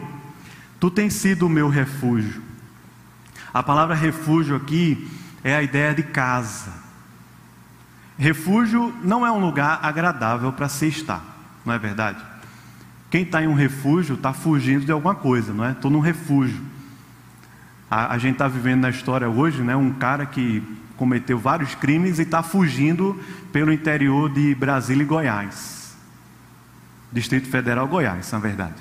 [0.80, 2.42] tu tens sido o meu refúgio.
[3.54, 5.08] A palavra refúgio aqui
[5.44, 6.81] é a ideia de casa.
[8.18, 11.22] Refúgio não é um lugar agradável para se estar,
[11.64, 12.22] não é verdade?
[13.10, 15.72] Quem está em um refúgio está fugindo de alguma coisa, não é?
[15.72, 16.60] Estou num refúgio.
[17.90, 19.76] A, a gente está vivendo na história hoje, né?
[19.76, 20.62] Um cara que
[20.96, 23.20] cometeu vários crimes e está fugindo
[23.52, 25.94] pelo interior de Brasília e Goiás.
[27.12, 28.76] Distrito Federal Goiás, na verdade.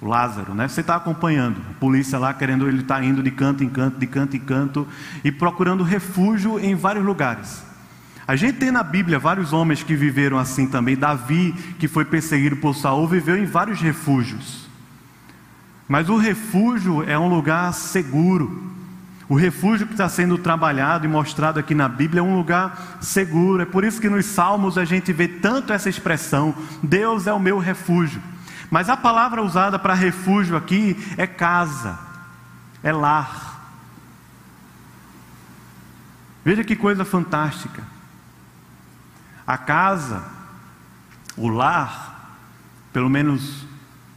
[0.00, 0.68] Lázaro, né?
[0.68, 1.60] Você está acompanhando.
[1.70, 4.86] A polícia lá querendo, ele está indo de canto em canto, de canto em canto
[5.24, 7.64] e procurando refúgio em vários lugares.
[8.28, 10.96] A gente tem na Bíblia vários homens que viveram assim também.
[10.96, 14.68] Davi, que foi perseguido por Saul, viveu em vários refúgios.
[15.86, 18.74] Mas o refúgio é um lugar seguro.
[19.28, 23.62] O refúgio que está sendo trabalhado e mostrado aqui na Bíblia é um lugar seguro.
[23.62, 27.38] É por isso que nos Salmos a gente vê tanto essa expressão: Deus é o
[27.38, 28.20] meu refúgio.
[28.68, 31.96] Mas a palavra usada para refúgio aqui é casa,
[32.82, 33.54] é lar.
[36.44, 37.95] Veja que coisa fantástica.
[39.46, 40.24] A casa,
[41.36, 42.38] o lar,
[42.92, 43.66] pelo menos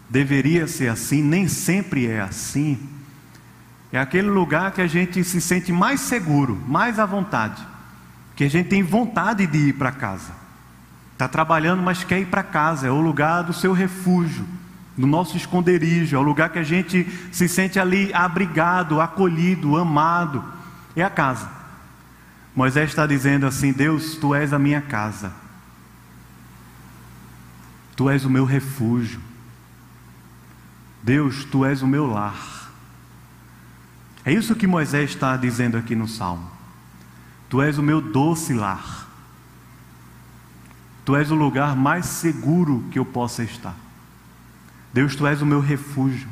[0.10, 2.80] deveria ser assim, nem sempre é assim.
[3.92, 7.62] É aquele lugar que a gente se sente mais seguro, mais à vontade,
[8.36, 10.32] que a gente tem vontade de ir para casa.
[11.14, 14.46] Está trabalhando, mas quer ir para casa, é o lugar do seu refúgio,
[14.98, 20.44] do nosso esconderijo, é o lugar que a gente se sente ali abrigado, acolhido, amado.
[20.96, 21.59] É a casa.
[22.60, 25.32] Moisés está dizendo assim: Deus, tu és a minha casa,
[27.96, 29.22] tu és o meu refúgio,
[31.02, 32.70] Deus, tu és o meu lar.
[34.26, 36.52] É isso que Moisés está dizendo aqui no Salmo.
[37.48, 39.08] Tu és o meu doce lar.
[41.06, 43.76] Tu és o lugar mais seguro que eu possa estar.
[44.94, 46.28] Deus, tu és o meu refúgio.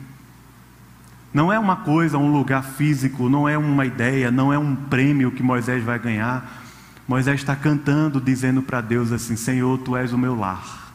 [1.34, 5.32] Não é uma coisa, um lugar físico, não é uma ideia, não é um prêmio
[5.32, 6.64] que Moisés vai ganhar.
[7.08, 10.94] Moisés está cantando, dizendo para Deus assim: Senhor, tu és o meu lar.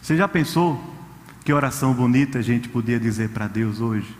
[0.00, 0.92] Você já pensou
[1.44, 4.16] que oração bonita a gente podia dizer para Deus hoje?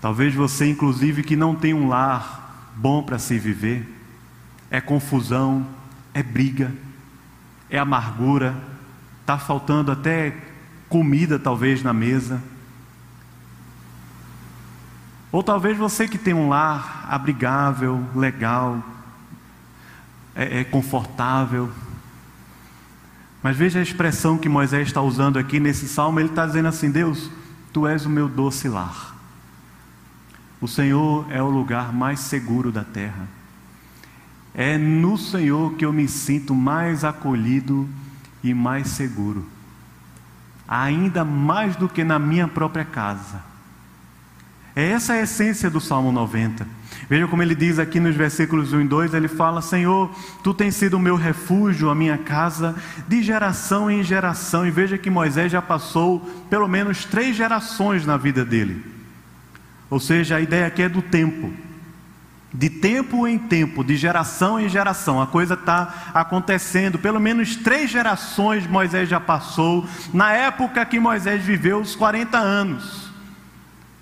[0.00, 3.86] Talvez você, inclusive, que não tem um lar bom para se viver,
[4.70, 5.66] é confusão,
[6.14, 6.72] é briga,
[7.68, 8.54] é amargura,
[9.20, 10.34] está faltando até
[10.88, 12.42] comida talvez na mesa.
[15.30, 18.82] Ou talvez você que tem um lar abrigável, legal,
[20.34, 21.70] é, é confortável.
[23.42, 26.90] Mas veja a expressão que Moisés está usando aqui nesse salmo, ele está dizendo assim:
[26.90, 27.30] Deus,
[27.72, 29.14] tu és o meu doce lar.
[30.60, 33.28] O Senhor é o lugar mais seguro da terra.
[34.54, 37.88] É no Senhor que eu me sinto mais acolhido
[38.42, 39.57] e mais seguro
[40.68, 43.42] ainda mais do que na minha própria casa.
[44.76, 46.66] É essa a essência do Salmo 90.
[47.08, 50.10] Veja como ele diz aqui nos versículos 1 e 2: ele fala, Senhor,
[50.44, 52.76] tu tens sido o meu refúgio, a minha casa,
[53.08, 54.66] de geração em geração.
[54.66, 58.84] E veja que Moisés já passou pelo menos três gerações na vida dele.
[59.90, 61.50] Ou seja, a ideia aqui é do tempo
[62.52, 66.98] de tempo em tempo, de geração em geração, a coisa está acontecendo.
[66.98, 73.08] Pelo menos três gerações Moisés já passou, na época que Moisés viveu os 40 anos.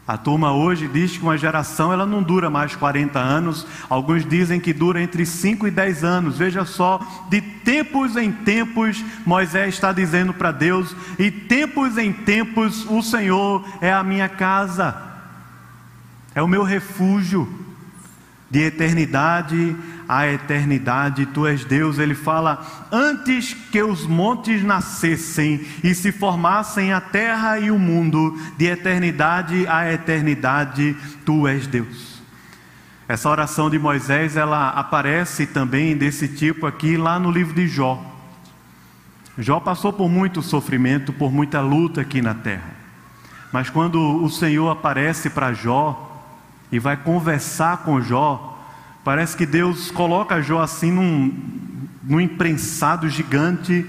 [0.07, 4.61] A turma hoje diz que uma geração ela não dura mais 40 anos, alguns dizem
[4.61, 6.39] que dura entre 5 e 10 anos.
[6.39, 12.87] Veja só, de tempos em tempos Moisés está dizendo para Deus, e tempos em tempos
[12.89, 14.97] o Senhor é a minha casa,
[16.33, 17.66] é o meu refúgio
[18.51, 19.77] de eternidade
[20.09, 21.99] a eternidade, tu és Deus.
[21.99, 28.39] Ele fala: antes que os montes nascessem e se formassem a terra e o mundo,
[28.57, 32.17] de eternidade a eternidade, tu és Deus.
[33.09, 38.05] Essa oração de Moisés, ela aparece também desse tipo aqui lá no livro de Jó.
[39.39, 42.75] Jó passou por muito sofrimento, por muita luta aqui na terra.
[43.53, 46.06] Mas quando o Senhor aparece para Jó
[46.71, 48.59] e vai conversar com Jó,
[49.05, 51.33] parece que Deus coloca Jó assim num,
[52.03, 53.87] num imprensado gigante.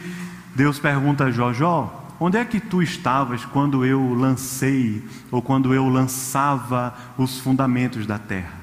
[0.55, 5.73] Deus pergunta a Jó: Jó, onde é que tu estavas quando eu lancei, ou quando
[5.73, 8.57] eu lançava os fundamentos da terra?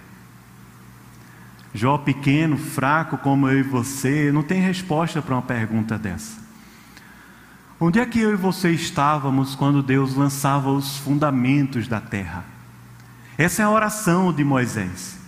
[1.74, 6.44] Jó pequeno, fraco como eu e você, não tem resposta para uma pergunta dessa.
[7.80, 12.53] Onde é que eu e você estávamos quando Deus lançava os fundamentos da terra?
[13.36, 15.18] Essa é a oração de Moisés.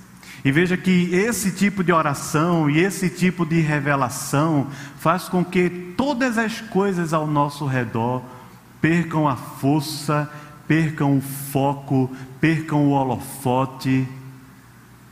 [0.45, 5.69] E veja que esse tipo de oração e esse tipo de revelação faz com que
[5.97, 8.23] todas as coisas ao nosso redor
[8.81, 10.31] percam a força,
[10.69, 12.09] percam o foco,
[12.41, 14.07] percam o holofote,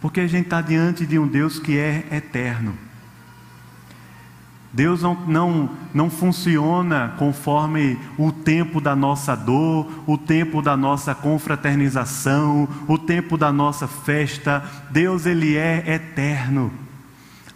[0.01, 2.74] porque a gente está diante de um Deus que é eterno.
[4.74, 11.14] Deus não, não, não funciona conforme o tempo da nossa dor, o tempo da nossa
[11.14, 14.64] confraternização, o tempo da nossa festa.
[14.90, 16.72] Deus, Ele é eterno.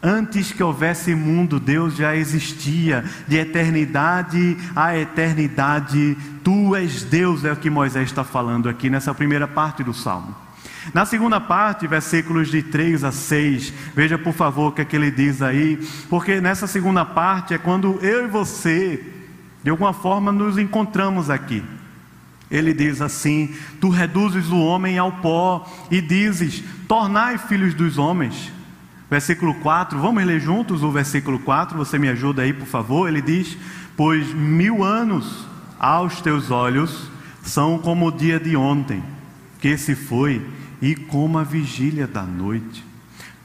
[0.01, 6.17] Antes que houvesse mundo, Deus já existia, de eternidade a eternidade.
[6.45, 10.48] Tu és Deus, é o que Moisés está falando aqui nessa primeira parte do salmo.
[10.95, 14.97] Na segunda parte, versículos de 3 a 6, veja por favor o que, é que
[14.97, 15.79] ele diz aí,
[16.09, 19.05] porque nessa segunda parte é quando eu e você,
[19.63, 21.63] de alguma forma, nos encontramos aqui.
[22.51, 28.53] Ele diz assim: Tu reduzes o homem ao pó e dizes: Tornai filhos dos homens.
[29.11, 33.09] Versículo 4, vamos ler juntos o versículo 4, você me ajuda aí, por favor.
[33.09, 33.57] Ele diz:
[33.97, 35.47] Pois mil anos
[35.79, 37.11] aos teus olhos
[37.43, 39.03] são como o dia de ontem,
[39.61, 40.45] que se foi,
[40.81, 42.87] e como a vigília da noite.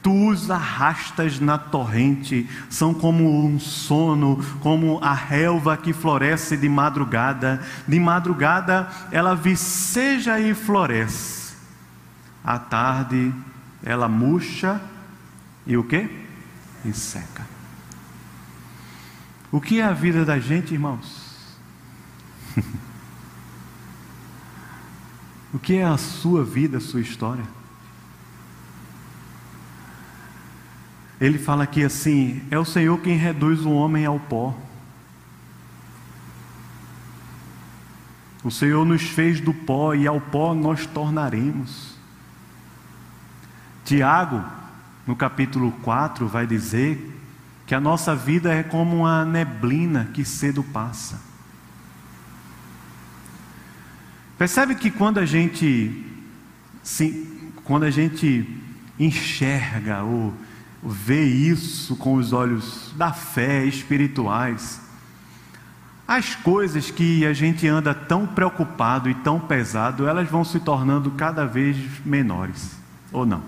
[0.02, 6.68] Tu os arrastas na torrente, são como um sono, como a relva que floresce de
[6.68, 7.62] madrugada.
[7.88, 11.54] De madrugada ela viceja e floresce.
[12.44, 13.32] À tarde
[13.82, 14.80] ela murcha
[15.66, 16.08] e o que?
[16.84, 17.46] E seca.
[19.50, 21.56] O que é a vida da gente, irmãos?
[25.54, 27.44] O que é a sua vida, a sua história?
[31.20, 34.52] Ele fala aqui assim: é o Senhor quem reduz o homem ao pó.
[38.42, 41.94] O Senhor nos fez do pó e ao pó nós tornaremos.
[43.84, 44.44] Tiago,
[45.06, 47.16] no capítulo 4, vai dizer
[47.64, 51.33] que a nossa vida é como uma neblina que cedo passa.
[54.38, 56.04] Percebe que quando a gente
[57.64, 58.46] quando a gente
[58.98, 60.34] enxerga ou
[60.82, 64.80] vê isso com os olhos da fé espirituais,
[66.06, 71.10] as coisas que a gente anda tão preocupado e tão pesado, elas vão se tornando
[71.12, 72.76] cada vez menores,
[73.10, 73.42] ou não?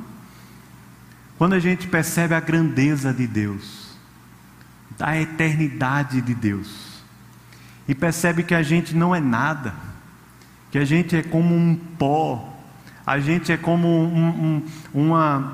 [1.36, 3.94] Quando a gente percebe a grandeza de Deus,
[4.98, 7.02] a eternidade de Deus,
[7.86, 9.74] e percebe que a gente não é nada,
[10.70, 12.52] que a gente é como um pó,
[13.06, 14.62] a gente é como um, um,
[14.92, 15.52] uma,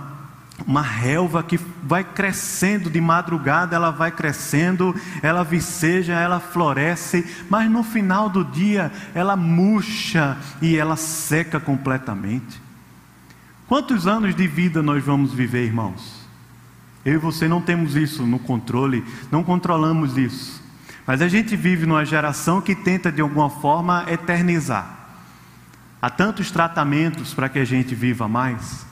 [0.66, 7.70] uma relva que vai crescendo de madrugada, ela vai crescendo, ela viceja, ela floresce, mas
[7.70, 12.60] no final do dia ela murcha e ela seca completamente.
[13.68, 16.22] Quantos anos de vida nós vamos viver, irmãos?
[17.04, 20.62] Eu e você não temos isso no controle, não controlamos isso.
[21.06, 25.01] Mas a gente vive numa geração que tenta de alguma forma eternizar.
[26.02, 28.84] Há tantos tratamentos para que a gente viva mais.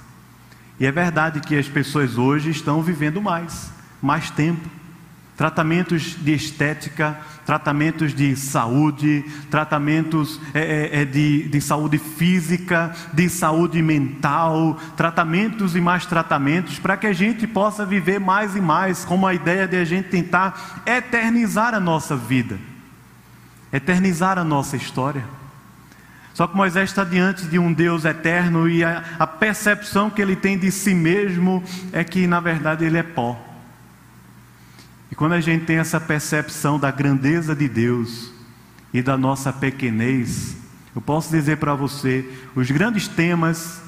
[0.78, 4.70] E é verdade que as pessoas hoje estão vivendo mais, mais tempo.
[5.36, 13.28] Tratamentos de estética, tratamentos de saúde, tratamentos é, é, é, de, de saúde física, de
[13.28, 19.04] saúde mental, tratamentos e mais tratamentos para que a gente possa viver mais e mais,
[19.04, 22.56] com a ideia de a gente tentar eternizar a nossa vida,
[23.72, 25.39] eternizar a nossa história.
[26.34, 30.36] Só que Moisés está diante de um Deus eterno e a, a percepção que ele
[30.36, 31.62] tem de si mesmo
[31.92, 33.38] é que, na verdade, ele é pó.
[35.10, 38.32] E quando a gente tem essa percepção da grandeza de Deus
[38.92, 40.56] e da nossa pequenez,
[40.94, 43.82] eu posso dizer para você: os grandes temas,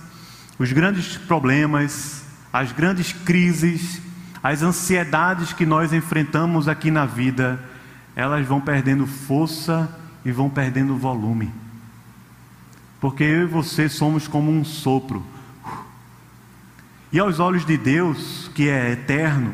[0.58, 4.00] os grandes problemas, as grandes crises,
[4.42, 7.58] as ansiedades que nós enfrentamos aqui na vida,
[8.16, 9.88] elas vão perdendo força
[10.24, 11.61] e vão perdendo volume.
[13.02, 15.26] Porque eu e você somos como um sopro.
[17.12, 19.52] E aos olhos de Deus, que é eterno,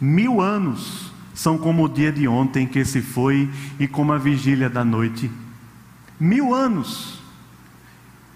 [0.00, 4.68] mil anos são como o dia de ontem que se foi e como a vigília
[4.68, 5.30] da noite.
[6.18, 7.22] Mil anos.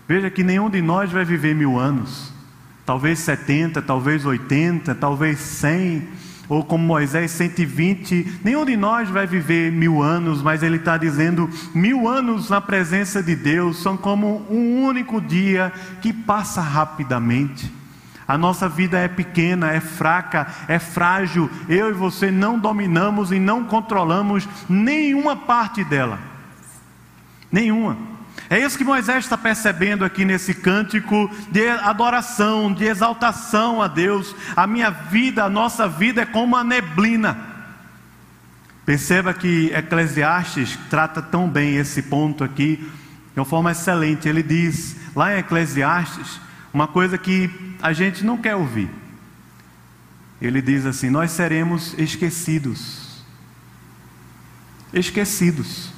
[0.06, 2.32] Veja que nenhum de nós vai viver mil anos.
[2.86, 6.06] Talvez 70, talvez 80, talvez 100,
[6.48, 8.40] ou como Moisés, 120.
[8.44, 13.22] Nenhum de nós vai viver mil anos, mas ele está dizendo: mil anos na presença
[13.22, 17.72] de Deus são como um único dia que passa rapidamente.
[18.26, 21.50] A nossa vida é pequena, é fraca, é frágil.
[21.68, 26.18] Eu e você não dominamos e não controlamos nenhuma parte dela.
[27.52, 28.13] Nenhuma.
[28.50, 34.34] É isso que Moisés está percebendo aqui nesse cântico de adoração, de exaltação a Deus.
[34.54, 37.36] A minha vida, a nossa vida é como uma neblina.
[38.84, 42.76] Perceba que Eclesiastes trata tão bem esse ponto aqui,
[43.32, 44.28] de uma forma excelente.
[44.28, 46.38] Ele diz lá em Eclesiastes
[46.72, 47.48] uma coisa que
[47.80, 48.90] a gente não quer ouvir.
[50.40, 53.24] Ele diz assim: Nós seremos esquecidos.
[54.92, 55.93] Esquecidos.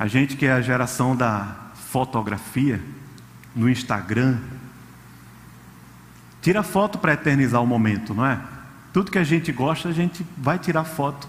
[0.00, 2.80] A gente que é a geração da fotografia,
[3.54, 4.38] no Instagram,
[6.40, 8.40] tira foto para eternizar o momento, não é?
[8.94, 11.28] Tudo que a gente gosta, a gente vai tirar foto.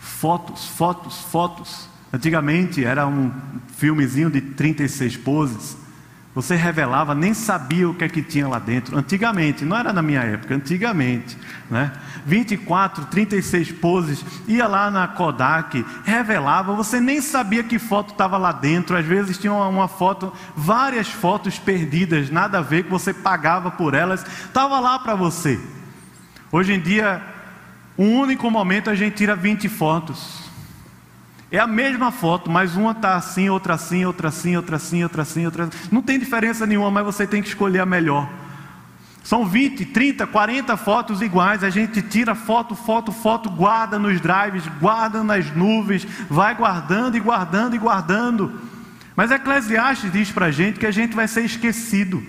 [0.00, 1.90] Fotos, fotos, fotos.
[2.10, 3.30] Antigamente era um
[3.76, 5.76] filmezinho de 36 poses.
[6.38, 8.96] Você revelava, nem sabia o que é que tinha lá dentro.
[8.96, 11.36] Antigamente, não era na minha época, antigamente,
[11.68, 11.90] né?
[12.24, 18.52] 24, 36 poses, ia lá na Kodak, revelava, você nem sabia que foto estava lá
[18.52, 18.96] dentro.
[18.96, 23.72] Às vezes tinha uma, uma, foto, várias fotos perdidas, nada a ver, que você pagava
[23.72, 25.58] por elas, estava lá para você.
[26.52, 27.20] Hoje em dia,
[27.98, 30.47] um único momento a gente tira 20 fotos.
[31.50, 35.22] É a mesma foto, mas uma está assim, outra assim, outra assim, outra assim, outra
[35.22, 35.88] assim, outra assim.
[35.90, 38.28] Não tem diferença nenhuma, mas você tem que escolher a melhor.
[39.24, 41.64] São 20, 30, 40 fotos iguais.
[41.64, 47.20] A gente tira foto, foto, foto, guarda nos drives, guarda nas nuvens, vai guardando e
[47.20, 48.60] guardando e guardando.
[49.16, 52.22] Mas Eclesiastes diz para a gente que a gente vai ser esquecido.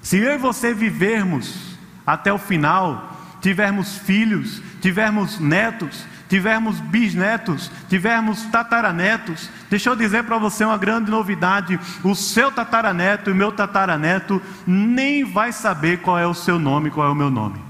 [0.00, 1.76] Se eu e você vivermos
[2.06, 10.38] até o final, tivermos filhos, tivermos netos, tivermos bisnetos, tivermos tataranetos, deixa eu dizer para
[10.38, 16.16] você uma grande novidade: o seu tataraneto e o meu tataraneto nem vai saber qual
[16.16, 17.60] é o seu nome, qual é o meu nome.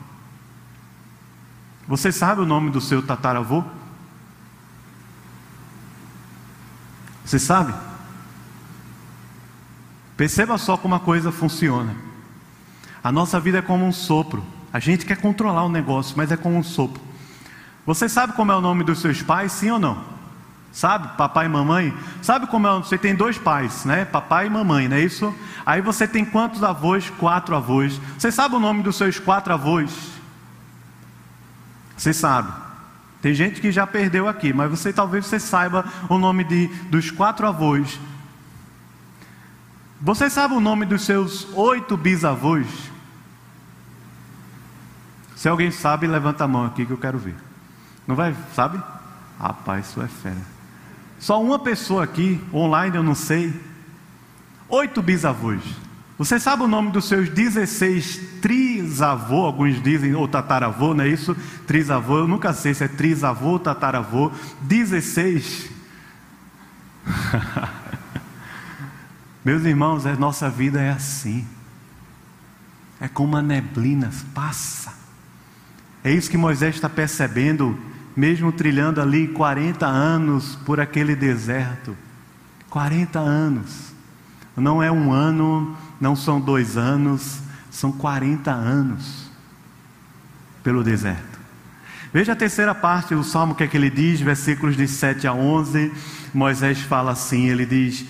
[1.88, 3.64] Você sabe o nome do seu tataravô?
[7.24, 7.72] Você sabe?
[10.18, 11.96] Perceba só como a coisa funciona.
[13.02, 14.44] A nossa vida é como um sopro.
[14.70, 17.09] A gente quer controlar o negócio, mas é como um sopro.
[17.86, 20.20] Você sabe como é o nome dos seus pais, sim ou não?
[20.72, 21.94] Sabe, papai e mamãe?
[22.22, 22.76] Sabe como é?
[22.76, 24.04] Você tem dois pais, né?
[24.04, 25.34] Papai e mamãe, não é isso?
[25.66, 27.10] Aí você tem quantos avós?
[27.10, 28.00] Quatro avós.
[28.16, 29.90] Você sabe o nome dos seus quatro avós?
[31.96, 32.52] Você sabe.
[33.20, 37.10] Tem gente que já perdeu aqui, mas você talvez você saiba o nome de, dos
[37.10, 37.98] quatro avós.
[40.00, 42.66] Você sabe o nome dos seus oito bisavós?
[45.36, 47.49] Se alguém sabe, levanta a mão aqui que eu quero ver.
[48.10, 48.82] Não vai, sabe?
[49.38, 50.42] Rapaz, isso é fera.
[51.20, 53.54] Só uma pessoa aqui, online eu não sei.
[54.68, 55.62] Oito bisavôs.
[56.18, 61.36] Você sabe o nome dos seus 16 trisavô, alguns dizem, ou tataravô, não é isso?
[61.68, 64.32] Trisavô, eu nunca sei se é trisavô ou tataravô.
[64.62, 65.70] 16.
[69.44, 71.46] Meus irmãos, a nossa vida é assim.
[73.00, 74.92] É como a neblina, passa.
[76.02, 77.78] É isso que Moisés está percebendo
[78.16, 81.96] mesmo trilhando ali 40 anos por aquele deserto.
[82.68, 83.92] 40 anos.
[84.56, 87.40] Não é um ano, não são dois anos,
[87.70, 89.30] são 40 anos
[90.62, 91.40] pelo deserto.
[92.12, 95.32] Veja a terceira parte do salmo, que é que ele diz, versículos de 7 a
[95.32, 95.92] 11.
[96.34, 98.04] Moisés fala assim: ele diz: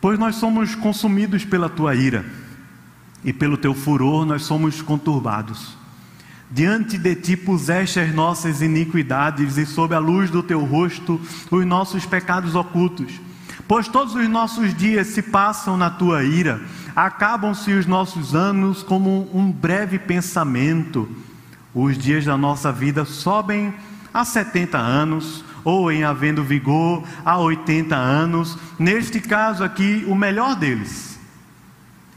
[0.00, 2.24] Pois nós somos consumidos pela tua ira,
[3.22, 5.76] e pelo teu furor nós somos conturbados.
[6.50, 11.20] Diante de ti puseste as nossas iniquidades e sob a luz do teu rosto
[11.50, 13.20] os nossos pecados ocultos.
[13.66, 16.60] Pois todos os nossos dias se passam na tua ira,
[16.94, 21.08] acabam-se os nossos anos como um breve pensamento.
[21.74, 23.74] Os dias da nossa vida sobem
[24.14, 28.56] a 70 anos, ou em havendo vigor a 80 anos.
[28.78, 31.15] Neste caso aqui, o melhor deles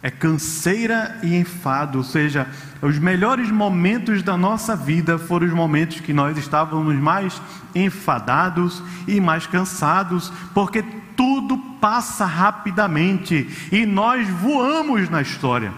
[0.01, 2.47] é canseira e enfado, ou seja,
[2.81, 7.41] os melhores momentos da nossa vida foram os momentos que nós estávamos mais
[7.75, 10.83] enfadados e mais cansados, porque
[11.17, 15.73] tudo passa rapidamente e nós voamos na história.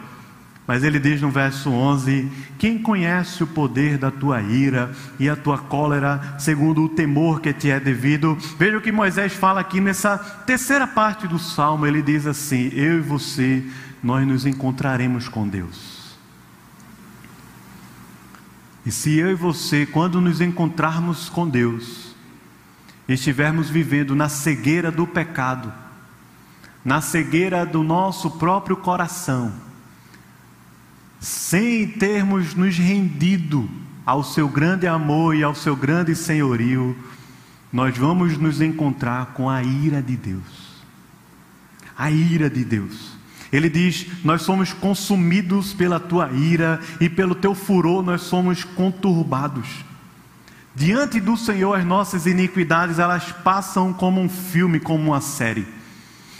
[0.68, 5.36] Mas ele diz no verso 11: Quem conhece o poder da tua ira e a
[5.36, 8.38] tua cólera, segundo o temor que te é devido?
[8.58, 11.88] Veja o que Moisés fala aqui nessa terceira parte do salmo.
[11.88, 13.64] Ele diz assim: Eu e você,
[14.04, 16.02] nós nos encontraremos com Deus.
[18.86, 22.16] E se eu e você, quando nos encontrarmos com Deus,
[23.08, 25.72] estivermos vivendo na cegueira do pecado,
[26.84, 29.54] na cegueira do nosso próprio coração,
[31.20, 33.70] sem termos nos rendido
[34.04, 36.98] ao seu grande amor e ao seu grande senhorio,
[37.72, 40.82] nós vamos nos encontrar com a ira de Deus.
[41.96, 43.11] A ira de Deus.
[43.52, 49.68] Ele diz: Nós somos consumidos pela tua ira e pelo teu furor nós somos conturbados.
[50.74, 55.68] Diante do Senhor, as nossas iniquidades elas passam como um filme, como uma série.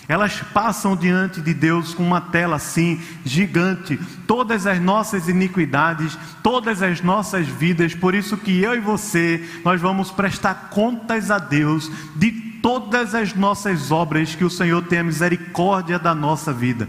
[0.08, 6.82] Elas passam diante de Deus com uma tela assim, gigante, todas as nossas iniquidades, todas
[6.82, 11.90] as nossas vidas, por isso que eu e você, nós vamos prestar contas a Deus
[12.16, 12.32] de
[12.62, 16.88] todas as nossas obras, que o Senhor tenha misericórdia da nossa vida.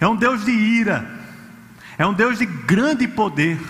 [0.00, 1.08] É um Deus de ira,
[1.98, 3.60] é um Deus de grande poder,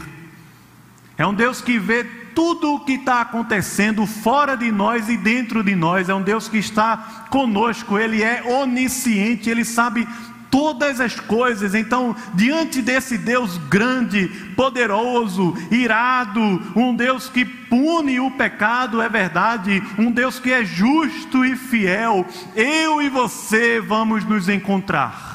[1.18, 2.04] é um Deus que vê
[2.34, 6.08] tudo o que está acontecendo fora de nós e dentro de nós.
[6.08, 10.06] É um Deus que está conosco, Ele é onisciente, Ele sabe
[10.50, 11.74] todas as coisas.
[11.74, 16.40] Então, diante desse Deus grande, poderoso, irado,
[16.74, 22.26] um Deus que pune o pecado, é verdade, um Deus que é justo e fiel,
[22.56, 25.29] eu e você vamos nos encontrar.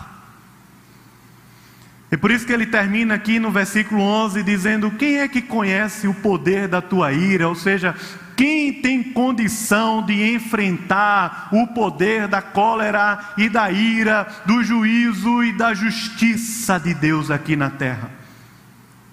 [2.11, 6.07] E por isso que ele termina aqui no versículo 11 dizendo: Quem é que conhece
[6.07, 7.47] o poder da tua ira?
[7.47, 7.95] Ou seja,
[8.35, 15.53] quem tem condição de enfrentar o poder da cólera e da ira, do juízo e
[15.53, 18.11] da justiça de Deus aqui na terra?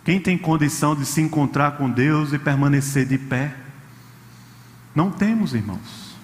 [0.04, 3.54] Quem tem condição de se encontrar com Deus e permanecer de pé?
[4.94, 6.16] Não temos, irmãos.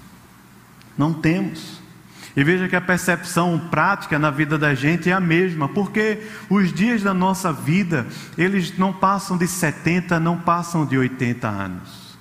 [0.97, 1.78] Não temos.
[2.37, 6.73] E veja que a percepção prática na vida da gente é a mesma, porque os
[6.73, 8.07] dias da nossa vida,
[8.37, 12.17] eles não passam de 70, não passam de 80 anos.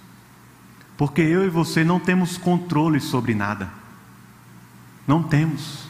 [0.95, 3.69] Porque eu e você não temos controle sobre nada.
[5.05, 5.87] Não temos.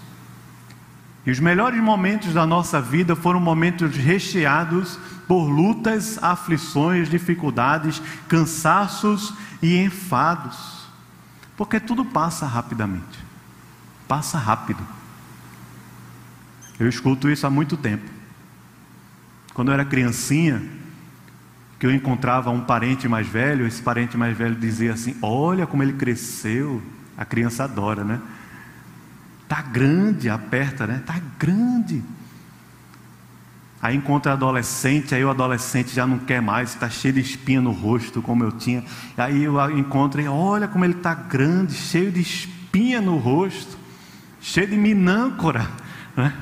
[1.25, 9.33] E os melhores momentos da nossa vida foram momentos recheados por lutas, aflições, dificuldades, cansaços
[9.61, 10.85] e enfados.
[11.55, 13.26] Porque tudo passa rapidamente
[14.07, 14.83] passa rápido.
[16.79, 18.09] Eu escuto isso há muito tempo.
[19.53, 20.61] Quando eu era criancinha,
[21.79, 25.83] que eu encontrava um parente mais velho, esse parente mais velho dizia assim: Olha como
[25.83, 26.81] ele cresceu.
[27.17, 28.21] A criança adora, né?
[29.47, 31.01] Tá grande, aperta, né?
[31.03, 32.03] Tá grande.
[33.81, 37.71] Aí encontra adolescente, aí o adolescente já não quer mais, está cheio de espinha no
[37.71, 38.83] rosto, como eu tinha.
[39.15, 43.77] Aí eu encontro, olha como ele está grande, cheio de espinha no rosto
[44.41, 45.67] cheio de minâncora,
[46.15, 46.33] né?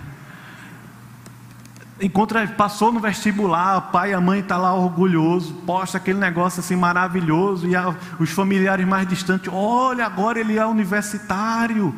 [2.02, 6.20] Encontra, passou no vestibular, o pai e a mãe estão tá lá orgulhoso, posta aquele
[6.20, 11.96] negócio assim maravilhoso, e a, os familiares mais distantes, olha, agora ele é universitário.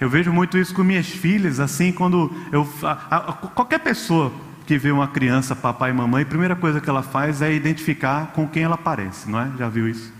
[0.00, 2.66] Eu vejo muito isso com minhas filhas, assim, quando eu.
[2.82, 4.32] A, a, qualquer pessoa
[4.66, 8.28] que vê uma criança, papai e mamãe, a primeira coisa que ela faz é identificar
[8.28, 9.50] com quem ela parece, não é?
[9.58, 10.12] Já viu isso?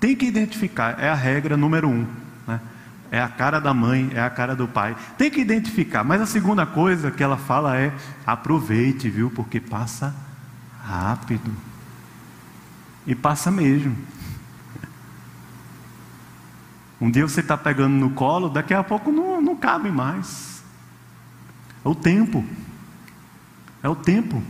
[0.00, 2.06] Tem que identificar, é a regra número um.
[2.46, 2.60] Né?
[3.10, 4.96] É a cara da mãe, é a cara do pai.
[5.16, 6.04] Tem que identificar.
[6.04, 7.92] Mas a segunda coisa que ela fala é:
[8.26, 9.30] aproveite, viu?
[9.30, 10.14] Porque passa
[10.84, 11.50] rápido.
[13.06, 13.96] E passa mesmo.
[17.00, 20.64] Um dia você está pegando no colo, daqui a pouco não, não cabe mais.
[21.84, 22.44] É o tempo.
[23.82, 24.42] É o tempo.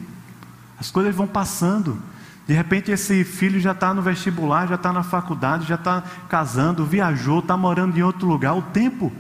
[0.81, 2.01] As coisas vão passando.
[2.49, 6.83] De repente esse filho já está no vestibular, já está na faculdade, já está casando,
[6.83, 8.57] viajou, está morando em outro lugar.
[8.57, 9.13] O tempo,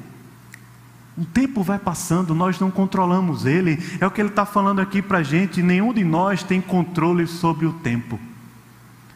[1.14, 3.78] o tempo vai passando, nós não controlamos ele.
[4.00, 5.62] É o que ele está falando aqui para a gente.
[5.62, 8.18] Nenhum de nós tem controle sobre o tempo,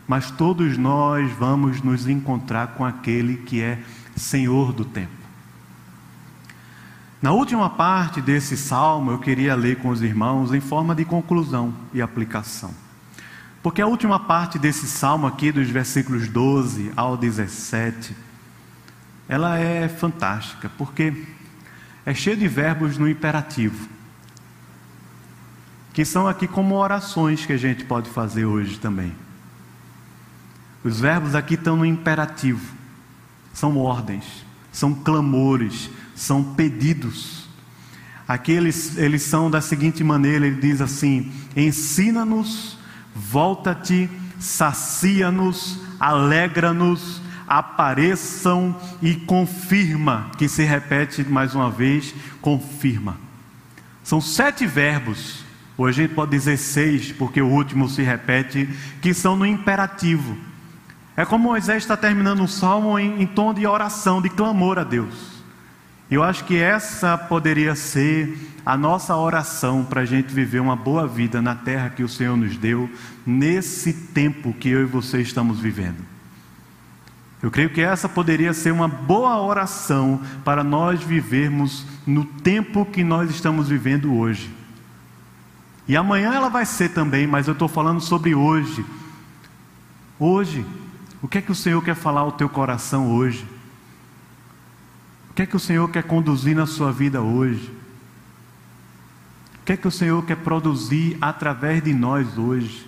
[0.06, 3.78] mas todos nós vamos nos encontrar com aquele que é
[4.14, 5.22] Senhor do tempo.
[7.22, 11.72] Na última parte desse salmo, eu queria ler com os irmãos em forma de conclusão
[11.94, 12.81] e aplicação.
[13.62, 18.14] Porque a última parte desse salmo aqui, dos versículos 12 ao 17,
[19.28, 21.24] ela é fantástica, porque
[22.04, 23.88] é cheio de verbos no imperativo,
[25.92, 29.14] que são aqui como orações que a gente pode fazer hoje também.
[30.82, 32.74] Os verbos aqui estão no imperativo,
[33.52, 37.46] são ordens, são clamores, são pedidos.
[38.26, 42.76] Aqui eles, eles são da seguinte maneira: ele diz assim: ensina-nos,
[43.14, 44.08] volta-te,
[44.38, 53.16] sacia-nos, alegra-nos, apareçam e confirma, que se repete mais uma vez, confirma.
[54.02, 55.44] São sete verbos,
[55.76, 58.68] hoje a gente pode dizer seis, porque o último se repete,
[59.00, 60.36] que são no imperativo.
[61.16, 64.84] É como Moisés está terminando um salmo em, em tom de oração, de clamor a
[64.84, 65.31] Deus.
[66.12, 68.36] Eu acho que essa poderia ser
[68.66, 72.36] a nossa oração para a gente viver uma boa vida na terra que o Senhor
[72.36, 72.90] nos deu,
[73.24, 76.04] nesse tempo que eu e você estamos vivendo.
[77.42, 83.02] Eu creio que essa poderia ser uma boa oração para nós vivermos no tempo que
[83.02, 84.54] nós estamos vivendo hoje.
[85.88, 88.84] E amanhã ela vai ser também, mas eu estou falando sobre hoje.
[90.18, 90.62] Hoje,
[91.22, 93.46] o que é que o Senhor quer falar ao teu coração hoje?
[95.32, 97.72] O que é que o Senhor quer conduzir na sua vida hoje?
[99.62, 102.86] O que é que o Senhor quer produzir através de nós hoje?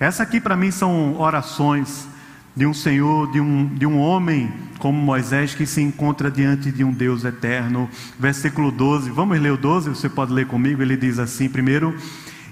[0.00, 2.08] Essa aqui para mim são orações
[2.56, 6.82] de um Senhor, de um, de um homem como Moisés que se encontra diante de
[6.82, 7.88] um Deus eterno.
[8.18, 10.82] Versículo 12, vamos ler o 12, você pode ler comigo.
[10.82, 11.96] Ele diz assim: primeiro,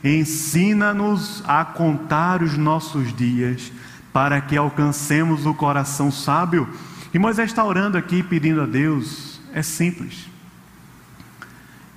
[0.04, 3.72] ensina-nos a contar os nossos dias
[4.12, 6.68] para que alcancemos o coração sábio.
[7.12, 10.28] E Moisés está orando aqui pedindo a Deus, é simples.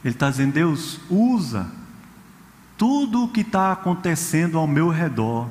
[0.03, 1.67] Ele está dizendo: Deus, usa
[2.77, 5.47] tudo o que está acontecendo ao meu redor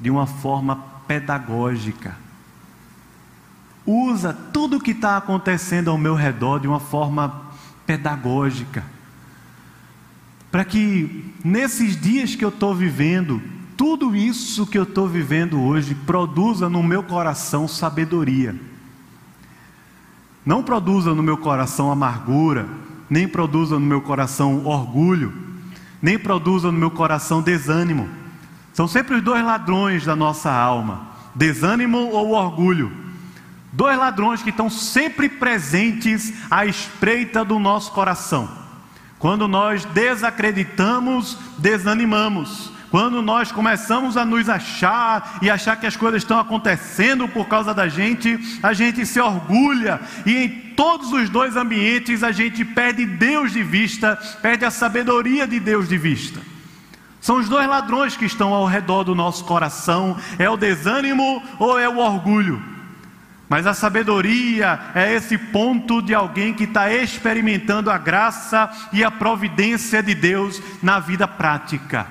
[0.00, 0.76] de uma forma
[1.06, 2.16] pedagógica.
[3.86, 7.42] Usa tudo o que está acontecendo ao meu redor de uma forma
[7.86, 8.84] pedagógica.
[10.50, 13.40] Para que nesses dias que eu estou vivendo,
[13.76, 18.54] tudo isso que eu estou vivendo hoje produza no meu coração sabedoria.
[20.44, 22.66] Não produza no meu coração amargura,
[23.08, 25.32] nem produza no meu coração orgulho,
[26.00, 28.20] nem produza no meu coração desânimo
[28.72, 32.90] são sempre os dois ladrões da nossa alma: desânimo ou orgulho.
[33.72, 38.48] Dois ladrões que estão sempre presentes à espreita do nosso coração.
[39.18, 42.72] Quando nós desacreditamos, desanimamos.
[42.90, 47.72] Quando nós começamos a nos achar e achar que as coisas estão acontecendo por causa
[47.72, 53.06] da gente, a gente se orgulha e em todos os dois ambientes a gente perde
[53.06, 56.40] Deus de vista, perde a sabedoria de Deus de vista.
[57.20, 61.78] São os dois ladrões que estão ao redor do nosso coração: é o desânimo ou
[61.78, 62.60] é o orgulho.
[63.48, 69.10] Mas a sabedoria é esse ponto de alguém que está experimentando a graça e a
[69.10, 72.06] providência de Deus na vida prática,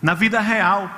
[0.00, 0.90] na vida real.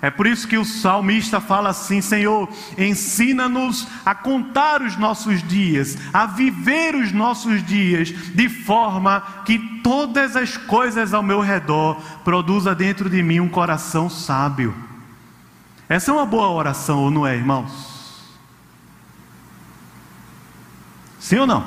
[0.00, 5.98] É por isso que o salmista fala assim: Senhor, ensina-nos a contar os nossos dias,
[6.12, 12.74] a viver os nossos dias, de forma que todas as coisas ao meu redor produza
[12.74, 14.74] dentro de mim um coração sábio.
[15.88, 17.98] Essa é uma boa oração, ou não é, irmãos?
[21.18, 21.66] Sim ou não?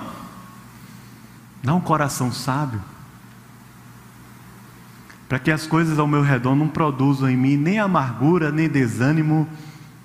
[1.62, 2.82] Dá um coração sábio
[5.32, 9.48] para que as coisas ao meu redor não produzam em mim nem amargura, nem desânimo,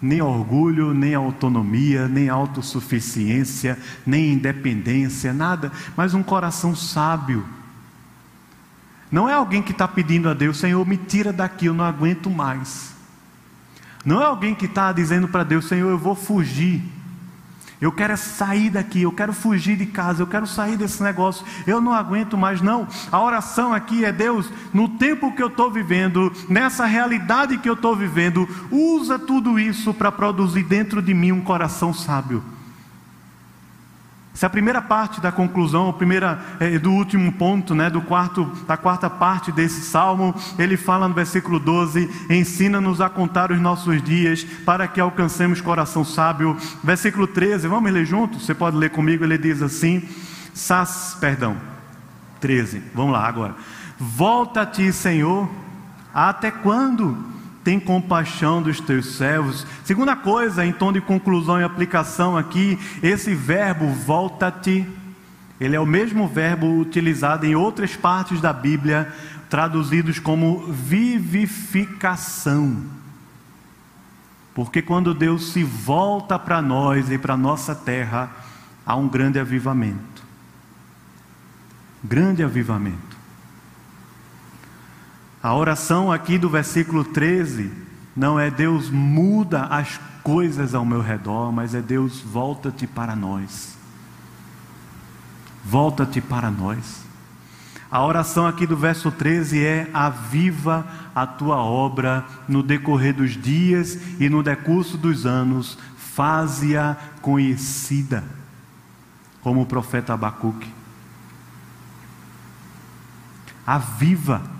[0.00, 7.44] nem orgulho, nem autonomia, nem autossuficiência, nem independência, nada, mas um coração sábio.
[9.10, 12.30] Não é alguém que está pedindo a Deus, Senhor, me tira daqui, eu não aguento
[12.30, 12.94] mais.
[14.04, 16.80] Não é alguém que está dizendo para Deus, Senhor, eu vou fugir.
[17.80, 21.80] Eu quero sair daqui, eu quero fugir de casa, eu quero sair desse negócio, eu
[21.80, 22.88] não aguento mais, não.
[23.12, 27.74] A oração aqui é: Deus, no tempo que eu estou vivendo, nessa realidade que eu
[27.74, 32.42] estou vivendo, usa tudo isso para produzir dentro de mim um coração sábio.
[34.36, 38.02] Essa é a primeira parte da conclusão, a primeira é, do último ponto, né, do
[38.02, 40.34] quarto, da quarta parte desse salmo.
[40.58, 46.04] Ele fala no versículo 12: Ensina-nos a contar os nossos dias para que alcancemos coração
[46.04, 46.54] sábio.
[46.84, 48.44] Versículo 13, vamos ler juntos?
[48.44, 49.24] Você pode ler comigo?
[49.24, 50.06] Ele diz assim:
[50.52, 51.56] Sas, perdão,
[52.38, 53.54] 13, vamos lá agora.
[53.98, 55.48] Volta-te, Senhor,
[56.12, 57.16] até quando?
[57.66, 59.66] Tem compaixão dos teus servos.
[59.82, 64.86] Segunda coisa, em tom de conclusão e aplicação aqui, esse verbo volta-te,
[65.60, 69.12] ele é o mesmo verbo utilizado em outras partes da Bíblia,
[69.50, 72.84] traduzidos como vivificação.
[74.54, 78.30] Porque quando Deus se volta para nós e para nossa terra,
[78.86, 80.22] há um grande avivamento.
[82.04, 83.05] Grande avivamento.
[85.46, 87.70] A oração aqui do versículo 13
[88.16, 93.78] não é Deus muda as coisas ao meu redor, mas é Deus volta-te para nós.
[95.64, 97.04] Volta-te para nós.
[97.88, 100.84] A oração aqui do verso 13 é: Aviva
[101.14, 108.24] a tua obra no decorrer dos dias e no decurso dos anos, faze-a conhecida,
[109.42, 110.74] como o profeta Abacuque.
[113.64, 114.55] Aviva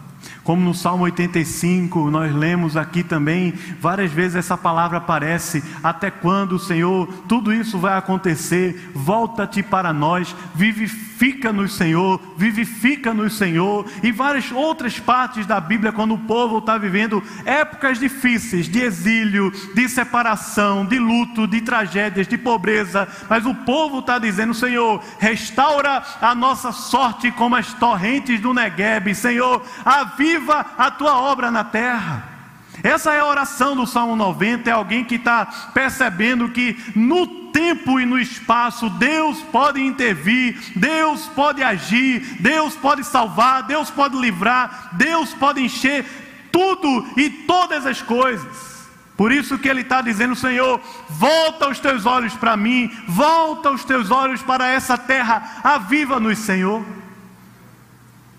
[0.46, 6.56] como no Salmo 85, nós lemos aqui também, várias vezes essa palavra aparece: até quando,
[6.56, 8.92] Senhor, tudo isso vai acontecer?
[8.94, 13.86] Volta-te para nós, vivifica-nos, Senhor, vivifica-nos, Senhor.
[14.04, 19.52] E várias outras partes da Bíblia, quando o povo está vivendo épocas difíceis, de exílio,
[19.74, 26.04] de separação, de luto, de tragédias, de pobreza, mas o povo está dizendo: Senhor, restaura
[26.20, 31.64] a nossa sorte como as torrentes do Negueb, Senhor, aviva viva a tua obra na
[31.64, 32.36] terra.
[32.82, 34.68] Essa é a oração do Salmo 90.
[34.68, 41.26] É alguém que está percebendo que no tempo e no espaço Deus pode intervir, Deus
[41.28, 46.04] pode agir, Deus pode salvar, Deus pode livrar, Deus pode encher
[46.52, 48.76] tudo e todas as coisas.
[49.16, 50.78] Por isso que ele está dizendo, Senhor,
[51.08, 56.84] volta os teus olhos para mim, volta os teus olhos para essa terra, aviva-nos, Senhor.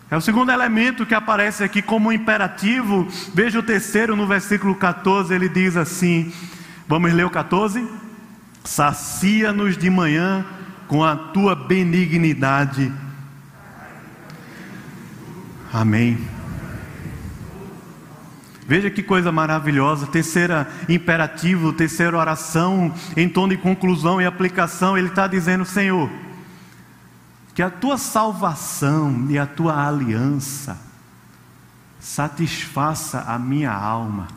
[0.10, 3.08] É o segundo elemento que aparece aqui como imperativo.
[3.34, 6.32] Veja o terceiro no versículo 14, ele diz assim:
[6.88, 7.86] Vamos ler o 14?
[8.64, 10.46] Sacia-nos de manhã
[10.88, 12.92] com a tua benignidade.
[15.74, 16.18] Amém.
[18.66, 20.08] Veja que coisa maravilhosa.
[20.08, 26.10] Terceira imperativo, terceira oração, em tom de conclusão e aplicação, ele está dizendo: Senhor
[27.58, 30.78] que a tua salvação e a tua aliança
[32.00, 34.28] satisfaça a minha alma.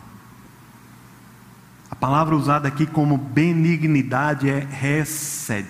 [1.91, 5.67] A palavra usada aqui como benignidade é resed.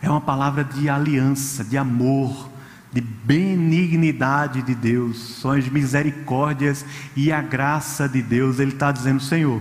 [0.00, 2.48] É uma palavra de aliança, de amor,
[2.92, 5.40] de benignidade de Deus.
[5.40, 8.60] São as misericórdias e a graça de Deus.
[8.60, 9.60] Ele está dizendo: Senhor,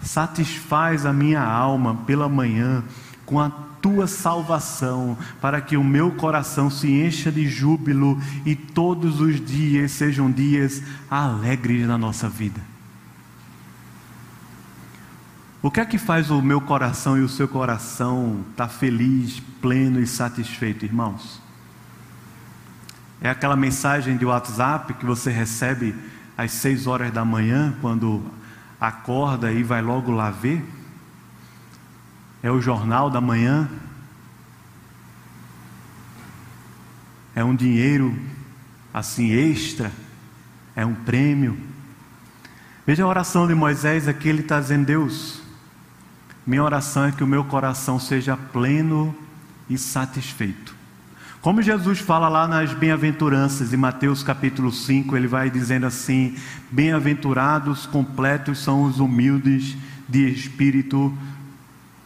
[0.00, 2.84] satisfaz a minha alma pela manhã
[3.26, 3.50] com a
[3.80, 9.92] tua salvação, para que o meu coração se encha de júbilo e todos os dias
[9.92, 12.60] sejam dias alegres na nossa vida.
[15.60, 19.40] O que é que faz o meu coração e o seu coração estar tá feliz,
[19.60, 21.42] pleno e satisfeito, irmãos?
[23.20, 25.94] É aquela mensagem de WhatsApp que você recebe
[26.36, 28.22] às seis horas da manhã, quando
[28.80, 30.64] acorda e vai logo lá ver?
[32.42, 33.68] É o jornal da manhã?
[37.34, 38.16] É um dinheiro
[38.92, 39.92] assim extra?
[40.74, 41.58] É um prêmio?
[42.86, 45.42] Veja a oração de Moisés aqui, ele está dizendo: Deus,
[46.46, 49.14] minha oração é que o meu coração seja pleno
[49.68, 50.74] e satisfeito.
[51.40, 56.36] Como Jesus fala lá nas bem-aventuranças, em Mateus capítulo 5, ele vai dizendo assim:
[56.70, 59.76] Bem-aventurados, completos são os humildes
[60.08, 61.16] de espírito,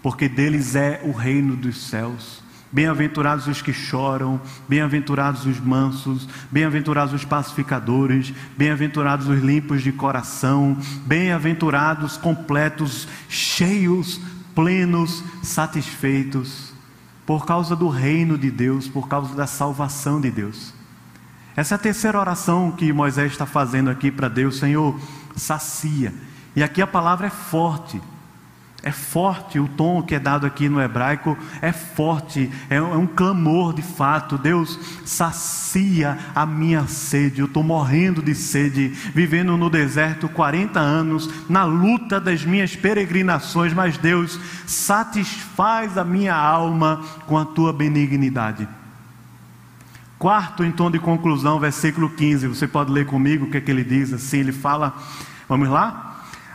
[0.02, 2.42] porque deles é o reino dos céus.
[2.72, 10.78] Bem-aventurados os que choram, bem-aventurados os mansos, bem-aventurados os pacificadores, bem-aventurados os limpos de coração,
[11.04, 14.18] bem-aventurados completos, cheios,
[14.54, 16.72] plenos, satisfeitos,
[17.26, 20.72] por causa do reino de Deus, por causa da salvação de Deus.
[21.54, 24.98] Essa é a terceira oração que Moisés está fazendo aqui para Deus, Senhor,
[25.36, 26.12] sacia.
[26.56, 28.00] E aqui a palavra é forte.
[28.84, 33.06] É forte o tom que é dado aqui no hebraico, é forte, é, é um
[33.06, 34.36] clamor de fato.
[34.36, 37.40] Deus sacia a minha sede.
[37.40, 43.72] Eu estou morrendo de sede, vivendo no deserto 40 anos, na luta das minhas peregrinações,
[43.72, 48.66] mas Deus satisfaz a minha alma com a tua benignidade.
[50.18, 52.48] Quarto, em tom de conclusão, versículo 15.
[52.48, 54.38] Você pode ler comigo o que, é que ele diz assim?
[54.38, 54.92] Ele fala,
[55.48, 56.11] vamos lá?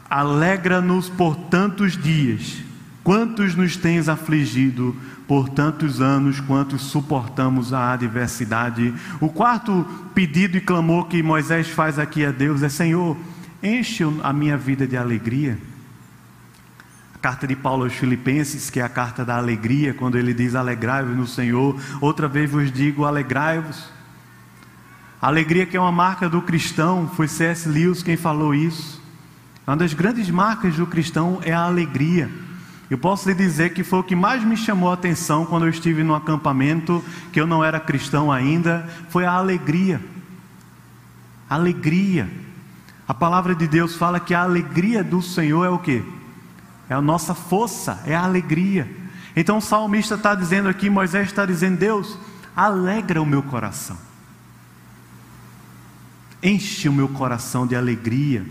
[0.09, 2.57] Alegra-nos por tantos dias,
[3.03, 4.95] quantos nos tens afligido
[5.27, 8.93] por tantos anos, quantos suportamos a adversidade.
[9.19, 9.85] O quarto
[10.15, 13.17] pedido e clamor que Moisés faz aqui a Deus é: Senhor,
[13.61, 15.57] enche a minha vida de alegria.
[17.13, 20.55] A carta de Paulo aos Filipenses, que é a carta da alegria, quando ele diz:
[20.55, 23.89] Alegrai-vos no Senhor, outra vez vos digo: alegrai-vos.
[25.19, 27.67] Alegria que é uma marca do cristão, foi C.S.
[27.67, 29.01] Lewis quem falou isso.
[29.67, 32.31] Uma das grandes marcas do cristão é a alegria.
[32.89, 35.69] Eu posso lhe dizer que foi o que mais me chamou a atenção quando eu
[35.69, 37.03] estive no acampamento,
[37.33, 39.99] que eu não era cristão ainda, foi a alegria.
[41.49, 42.29] Alegria.
[43.05, 46.01] A palavra de Deus fala que a alegria do Senhor é o que?
[46.89, 48.89] É a nossa força, é a alegria.
[49.35, 52.17] Então o salmista está dizendo aqui, Moisés está dizendo, Deus,
[52.55, 54.06] alegra o meu coração.
[56.41, 58.45] Enche o meu coração de alegria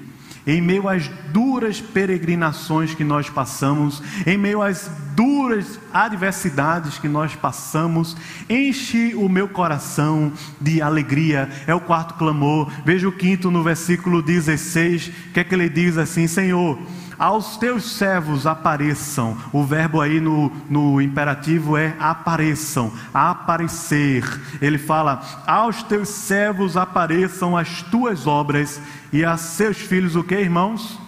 [0.46, 7.34] em meio às duras peregrinações que nós passamos, em meio às duras adversidades que nós
[7.34, 8.16] passamos,
[8.48, 11.50] enche o meu coração de alegria.
[11.66, 12.70] É o quarto clamor.
[12.84, 16.78] Veja o quinto no versículo 16, que é que ele diz assim: Senhor,
[17.18, 19.36] aos teus servos apareçam.
[19.52, 24.24] O verbo aí no, no imperativo é apareçam, aparecer.
[24.60, 28.80] Ele fala: aos teus servos apareçam as tuas obras
[29.12, 30.98] e a seus filhos o que, irmãos?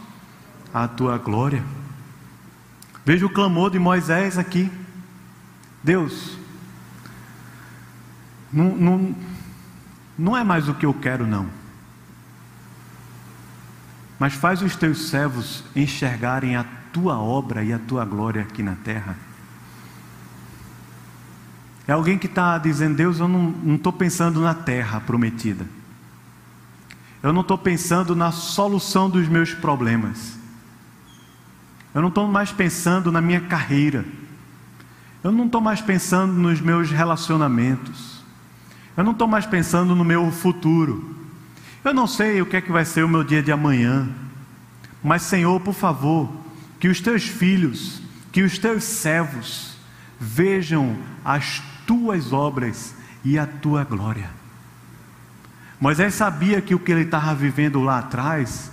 [0.73, 1.63] A tua glória.
[3.05, 4.71] Veja o clamor de Moisés aqui.
[5.83, 6.37] Deus,
[8.53, 9.15] não, não,
[10.19, 11.58] não é mais o que eu quero, não.
[14.19, 18.75] Mas faz os teus servos enxergarem a tua obra e a tua glória aqui na
[18.75, 19.16] terra.
[21.87, 25.66] É alguém que está dizendo, Deus, eu não estou pensando na terra prometida.
[27.23, 30.37] Eu não estou pensando na solução dos meus problemas.
[31.95, 34.05] Eu não estou mais pensando na minha carreira.
[35.25, 38.23] Eu não estou mais pensando nos meus relacionamentos.
[38.97, 41.18] Eu não estou mais pensando no meu futuro.
[41.89, 44.07] Eu não sei o que é que vai ser o meu dia de amanhã.
[45.03, 46.30] Mas, Senhor, por favor,
[46.78, 49.74] que os teus filhos, que os teus servos
[50.20, 54.28] vejam as tuas obras e a tua glória.
[55.80, 58.70] Moisés sabia que o que ele estava vivendo lá atrás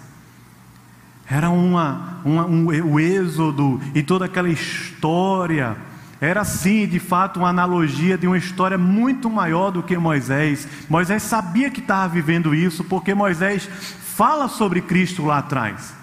[1.25, 5.77] era uma, uma um, o êxodo e toda aquela história.
[6.25, 10.67] Era sim, de fato, uma analogia de uma história muito maior do que Moisés.
[10.89, 13.69] Moisés sabia que estava vivendo isso, porque Moisés
[14.15, 15.93] fala sobre Cristo lá atrás.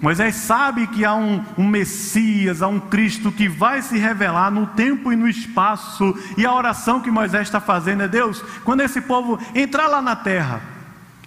[0.00, 4.66] Moisés sabe que há um, um, Messias, há um Cristo que vai se revelar no
[4.68, 9.02] tempo e no espaço, e a oração que Moisés está fazendo é: Deus, quando esse
[9.02, 10.62] povo entrar lá na terra,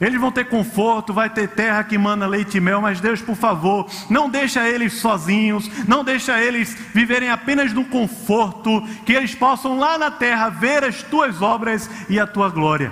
[0.06, 3.36] eles vão ter conforto, vai ter terra que mana leite e mel, mas Deus, por
[3.36, 9.78] favor, não deixa eles sozinhos, não deixa eles viverem apenas no conforto, que eles possam
[9.78, 12.92] lá na terra ver as tuas obras e a tua glória.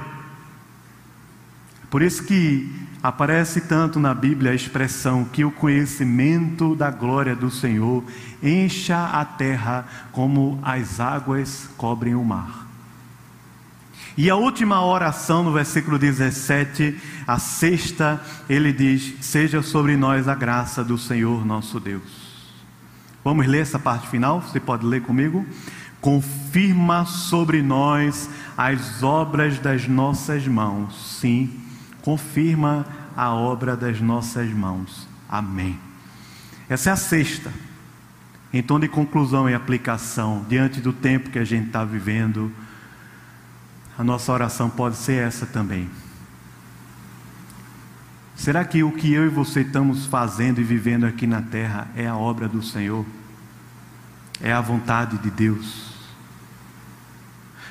[1.89, 7.49] Por isso que Aparece tanto na Bíblia a expressão que o conhecimento da glória do
[7.49, 8.03] Senhor
[8.43, 12.70] encha a terra como as águas cobrem o mar.
[14.17, 20.35] E a última oração, no versículo 17, a sexta, ele diz: Seja sobre nós a
[20.35, 22.31] graça do Senhor nosso Deus.
[23.23, 24.41] Vamos ler essa parte final?
[24.41, 25.45] Você pode ler comigo?
[26.01, 31.17] Confirma sobre nós as obras das nossas mãos.
[31.19, 31.61] Sim
[32.01, 32.85] confirma
[33.15, 35.07] a obra das nossas mãos.
[35.29, 35.79] Amém.
[36.67, 37.51] Essa é a sexta.
[38.53, 42.51] Em tom de conclusão e aplicação, diante do tempo que a gente está vivendo,
[44.01, 45.87] a nossa oração pode ser essa também.
[48.35, 52.07] Será que o que eu e você estamos fazendo e vivendo aqui na terra é
[52.07, 53.05] a obra do Senhor?
[54.41, 55.93] É a vontade de Deus?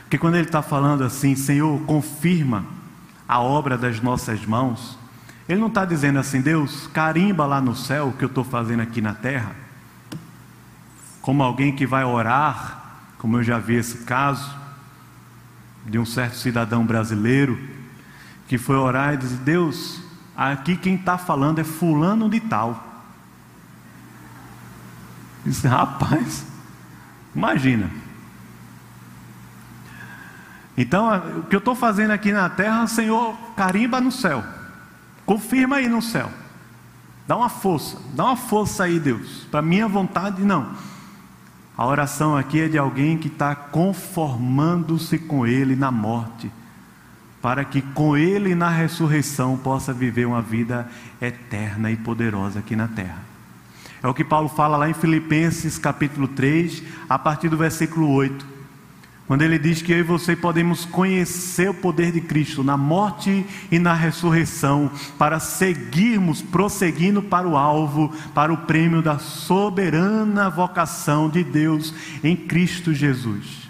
[0.03, 2.65] Porque quando ele está falando assim, Senhor, confirma
[3.27, 4.97] a obra das nossas mãos,
[5.49, 8.83] ele não está dizendo assim, Deus, carimba lá no céu o que eu estou fazendo
[8.83, 9.51] aqui na terra,
[11.21, 14.60] como alguém que vai orar, como eu já vi esse caso,
[15.91, 17.59] de um certo cidadão brasileiro,
[18.47, 20.01] que foi orar e disse: Deus,
[20.37, 22.87] aqui quem está falando é Fulano de Tal.
[25.45, 26.47] Disse, rapaz,
[27.35, 27.91] imagina.
[30.77, 34.45] Então, o que eu estou fazendo aqui na terra, Senhor, carimba no céu.
[35.27, 36.31] Confirma aí no céu.
[37.27, 39.47] Dá uma força, dá uma força aí, Deus.
[39.51, 40.75] Para minha vontade, não.
[41.81, 46.53] A oração aqui é de alguém que está conformando-se com Ele na morte,
[47.41, 50.87] para que com Ele na ressurreição possa viver uma vida
[51.23, 53.23] eterna e poderosa aqui na terra.
[54.03, 58.50] É o que Paulo fala lá em Filipenses capítulo 3, a partir do versículo 8.
[59.31, 63.47] Quando ele diz que eu e você podemos conhecer o poder de Cristo na morte
[63.71, 71.31] e na ressurreição, para seguirmos prosseguindo para o alvo, para o prêmio da soberana vocação
[71.31, 73.70] de Deus em Cristo Jesus.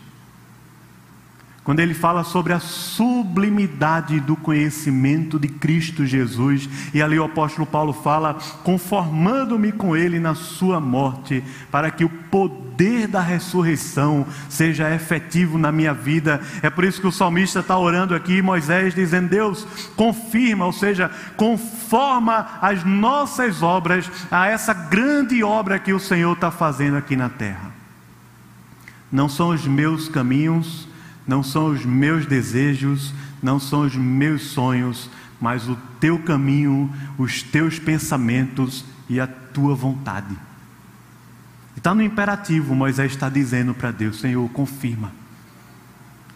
[1.62, 7.66] Quando ele fala sobre a sublimidade do conhecimento de Cristo Jesus, e ali o apóstolo
[7.66, 14.92] Paulo fala, conformando-me com ele na sua morte, para que o poder da ressurreição seja
[14.92, 16.40] efetivo na minha vida.
[16.62, 21.10] É por isso que o salmista está orando aqui, Moisés dizendo: Deus, confirma, ou seja,
[21.36, 27.28] conforma as nossas obras a essa grande obra que o Senhor está fazendo aqui na
[27.28, 27.70] terra.
[29.12, 30.88] Não são os meus caminhos,
[31.30, 35.08] não são os meus desejos, não são os meus sonhos,
[35.40, 40.36] mas o teu caminho, os teus pensamentos e a tua vontade.
[41.76, 45.12] Está no imperativo, Moisés está dizendo para Deus: Senhor, confirma,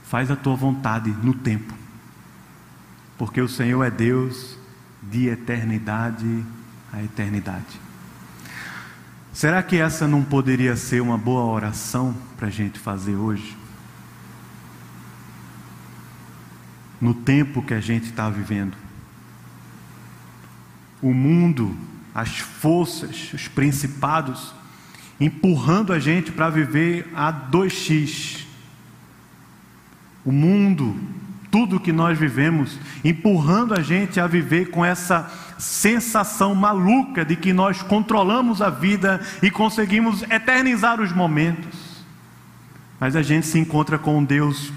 [0.05, 1.75] faz a tua vontade no tempo,
[3.19, 4.57] porque o Senhor é Deus
[5.03, 6.45] de eternidade
[6.93, 7.81] a eternidade.
[9.33, 13.64] Será que essa não poderia ser uma boa oração para a gente fazer hoje?
[17.05, 18.75] No tempo que a gente está vivendo.
[21.03, 21.77] O mundo,
[22.15, 24.55] as forças, os principados,
[25.21, 28.47] empurrando a gente para viver a 2x.
[30.25, 30.99] O mundo,
[31.51, 37.53] tudo que nós vivemos, empurrando a gente a viver com essa sensação maluca de que
[37.53, 42.03] nós controlamos a vida e conseguimos eternizar os momentos.
[42.99, 44.73] Mas a gente se encontra com um Deus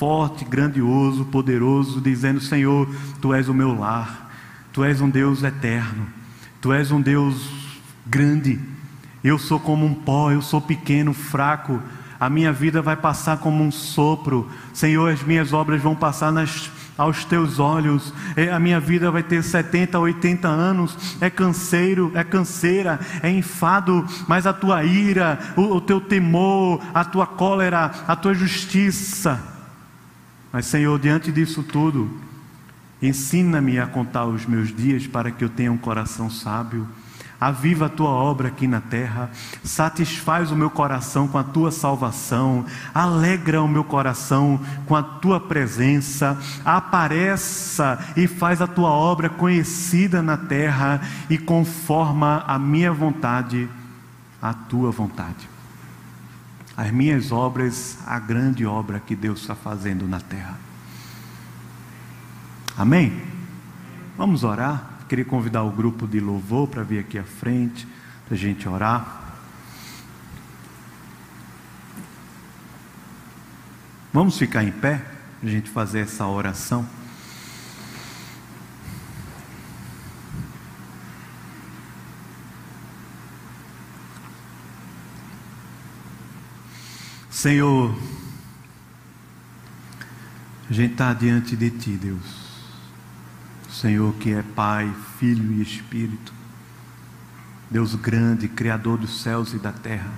[0.00, 2.88] forte, grandioso, poderoso, dizendo: Senhor,
[3.20, 4.30] tu és o meu lar,
[4.72, 6.06] tu és um Deus eterno,
[6.58, 7.50] tu és um Deus
[8.06, 8.58] grande.
[9.22, 11.82] Eu sou como um pó, eu sou pequeno, fraco.
[12.18, 14.48] A minha vida vai passar como um sopro.
[14.72, 18.12] Senhor, as minhas obras vão passar nas aos teus olhos.
[18.36, 21.18] É, a minha vida vai ter 70, 80 anos.
[21.20, 27.04] É canseiro, é canseira, é enfado, mas a tua ira, o, o teu temor, a
[27.04, 29.59] tua cólera, a tua justiça.
[30.52, 32.10] Mas, Senhor, diante disso tudo,
[33.00, 36.86] ensina-me a contar os meus dias para que eu tenha um coração sábio.
[37.40, 39.30] Aviva a tua obra aqui na terra,
[39.64, 45.40] satisfaz o meu coração com a tua salvação, alegra o meu coração com a tua
[45.40, 46.36] presença,
[46.66, 53.70] apareça e faz a tua obra conhecida na terra e conforma a minha vontade,
[54.42, 55.48] a tua vontade.
[56.80, 60.58] As minhas obras, a grande obra que Deus está fazendo na terra.
[62.74, 63.22] Amém?
[64.16, 65.00] Vamos orar?
[65.06, 67.86] Queria convidar o grupo de louvor para vir aqui à frente,
[68.24, 69.34] para a gente orar.
[74.10, 75.04] Vamos ficar em pé,
[75.38, 76.88] para a gente fazer essa oração.
[87.40, 87.98] Senhor,
[90.68, 92.20] a gente está diante de Ti, Deus.
[93.70, 96.34] Senhor que é Pai, Filho e Espírito,
[97.70, 100.12] Deus grande, Criador dos céus e da terra.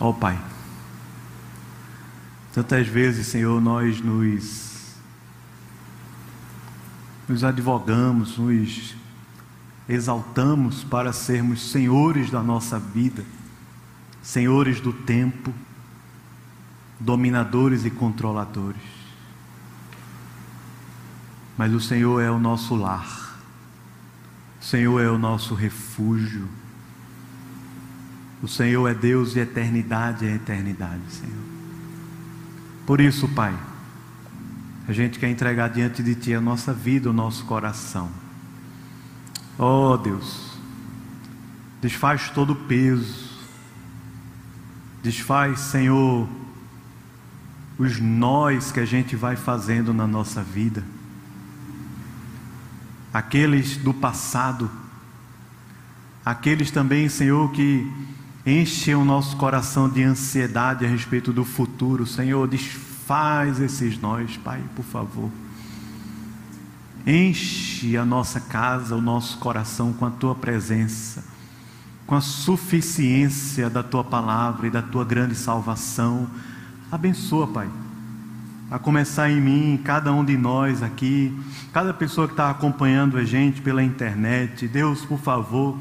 [0.00, 0.42] Ó oh, Pai,
[2.54, 4.94] tantas vezes, Senhor, nós nos,
[7.28, 8.94] nos advogamos, nos
[9.86, 13.22] exaltamos para sermos senhores da nossa vida,
[14.28, 15.54] senhores do tempo,
[17.00, 18.98] dominadores e controladores
[21.58, 23.36] mas o Senhor é o nosso lar,
[24.60, 26.48] o Senhor é o nosso refúgio,
[28.40, 31.34] o Senhor é Deus de eternidade a eternidade, Senhor.
[32.86, 33.58] Por isso, Pai,
[34.86, 38.08] a gente quer entregar diante de Ti a nossa vida, o nosso coração.
[39.58, 40.56] Oh Deus,
[41.82, 43.27] desfaz todo o peso,
[45.08, 46.28] desfaz, Senhor,
[47.78, 50.84] os nós que a gente vai fazendo na nossa vida
[53.12, 54.70] aqueles do passado,
[56.22, 57.90] aqueles também, Senhor, que
[58.44, 62.06] enchem o nosso coração de ansiedade a respeito do futuro.
[62.06, 65.30] Senhor, desfaz esses nós, Pai, por favor.
[67.06, 71.24] Enche a nossa casa, o nosso coração com a tua presença,
[72.08, 76.28] com a suficiência da tua palavra e da tua grande salvação.
[76.90, 77.68] Abençoa, Pai
[78.70, 81.34] a começar em mim, cada um de nós aqui,
[81.72, 84.68] cada pessoa que está acompanhando a gente pela internet.
[84.68, 85.78] Deus, por favor,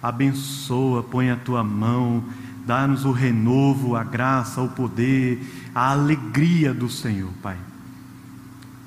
[0.00, 2.22] abençoa, põe a tua mão,
[2.64, 5.40] dá-nos o renovo, a graça, o poder,
[5.74, 7.56] a alegria do Senhor, Pai.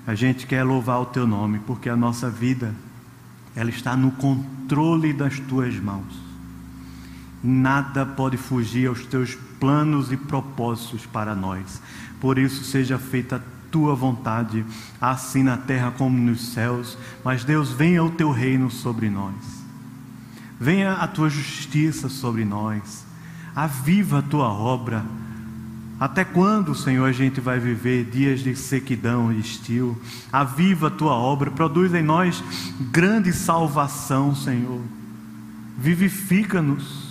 [0.07, 2.73] A gente quer louvar o teu nome, porque a nossa vida,
[3.55, 6.22] ela está no controle das tuas mãos.
[7.43, 11.81] Nada pode fugir aos teus planos e propósitos para nós.
[12.21, 14.63] Por isso, seja feita a tua vontade,
[15.01, 16.97] assim na terra como nos céus.
[17.23, 19.33] Mas, Deus, venha o teu reino sobre nós.
[20.59, 23.05] Venha a tua justiça sobre nós.
[23.55, 25.03] Aviva a tua obra.
[25.99, 29.99] Até quando, Senhor, a gente vai viver dias de sequidão e estio?
[30.31, 32.43] Aviva a tua obra, produz em nós
[32.91, 34.81] grande salvação, Senhor.
[35.77, 37.02] Vivifica-nos,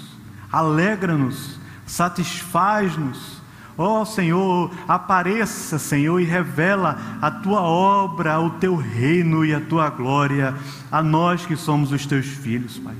[0.52, 3.42] alegra-nos, satisfaz-nos
[3.76, 9.60] Ó oh, Senhor, apareça, Senhor, e revela a tua obra, o teu reino e a
[9.60, 10.54] tua glória
[10.90, 12.94] a nós que somos os teus filhos, Pai.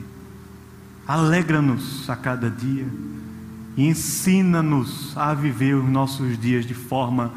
[1.07, 2.87] Alegra-nos a cada dia
[3.77, 7.33] e ensina-nos a viver os nossos dias de forma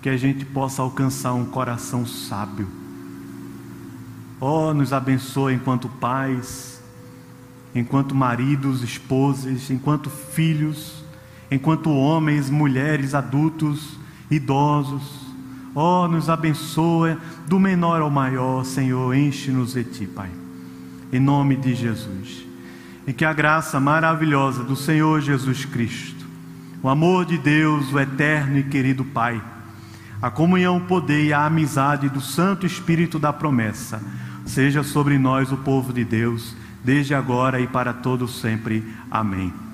[0.00, 2.68] que a gente possa alcançar um coração sábio.
[4.40, 6.77] Ó, oh, nos abençoa enquanto pais,
[7.78, 10.98] enquanto maridos, esposas, enquanto filhos
[11.50, 13.98] enquanto homens, mulheres, adultos,
[14.30, 15.26] idosos.
[15.74, 20.30] Ó, oh, nos abençoa do menor ao maior, Senhor, enche-nos de Ti, Pai.
[21.12, 22.44] Em nome de Jesus.
[23.06, 26.26] E que a graça maravilhosa do Senhor Jesus Cristo,
[26.82, 29.40] o amor de Deus, o eterno e querido Pai,
[30.20, 34.02] a comunhão, o poder e a amizade do Santo Espírito da promessa,
[34.44, 38.82] seja sobre nós, o povo de Deus, desde agora e para todos sempre.
[39.10, 39.67] Amém.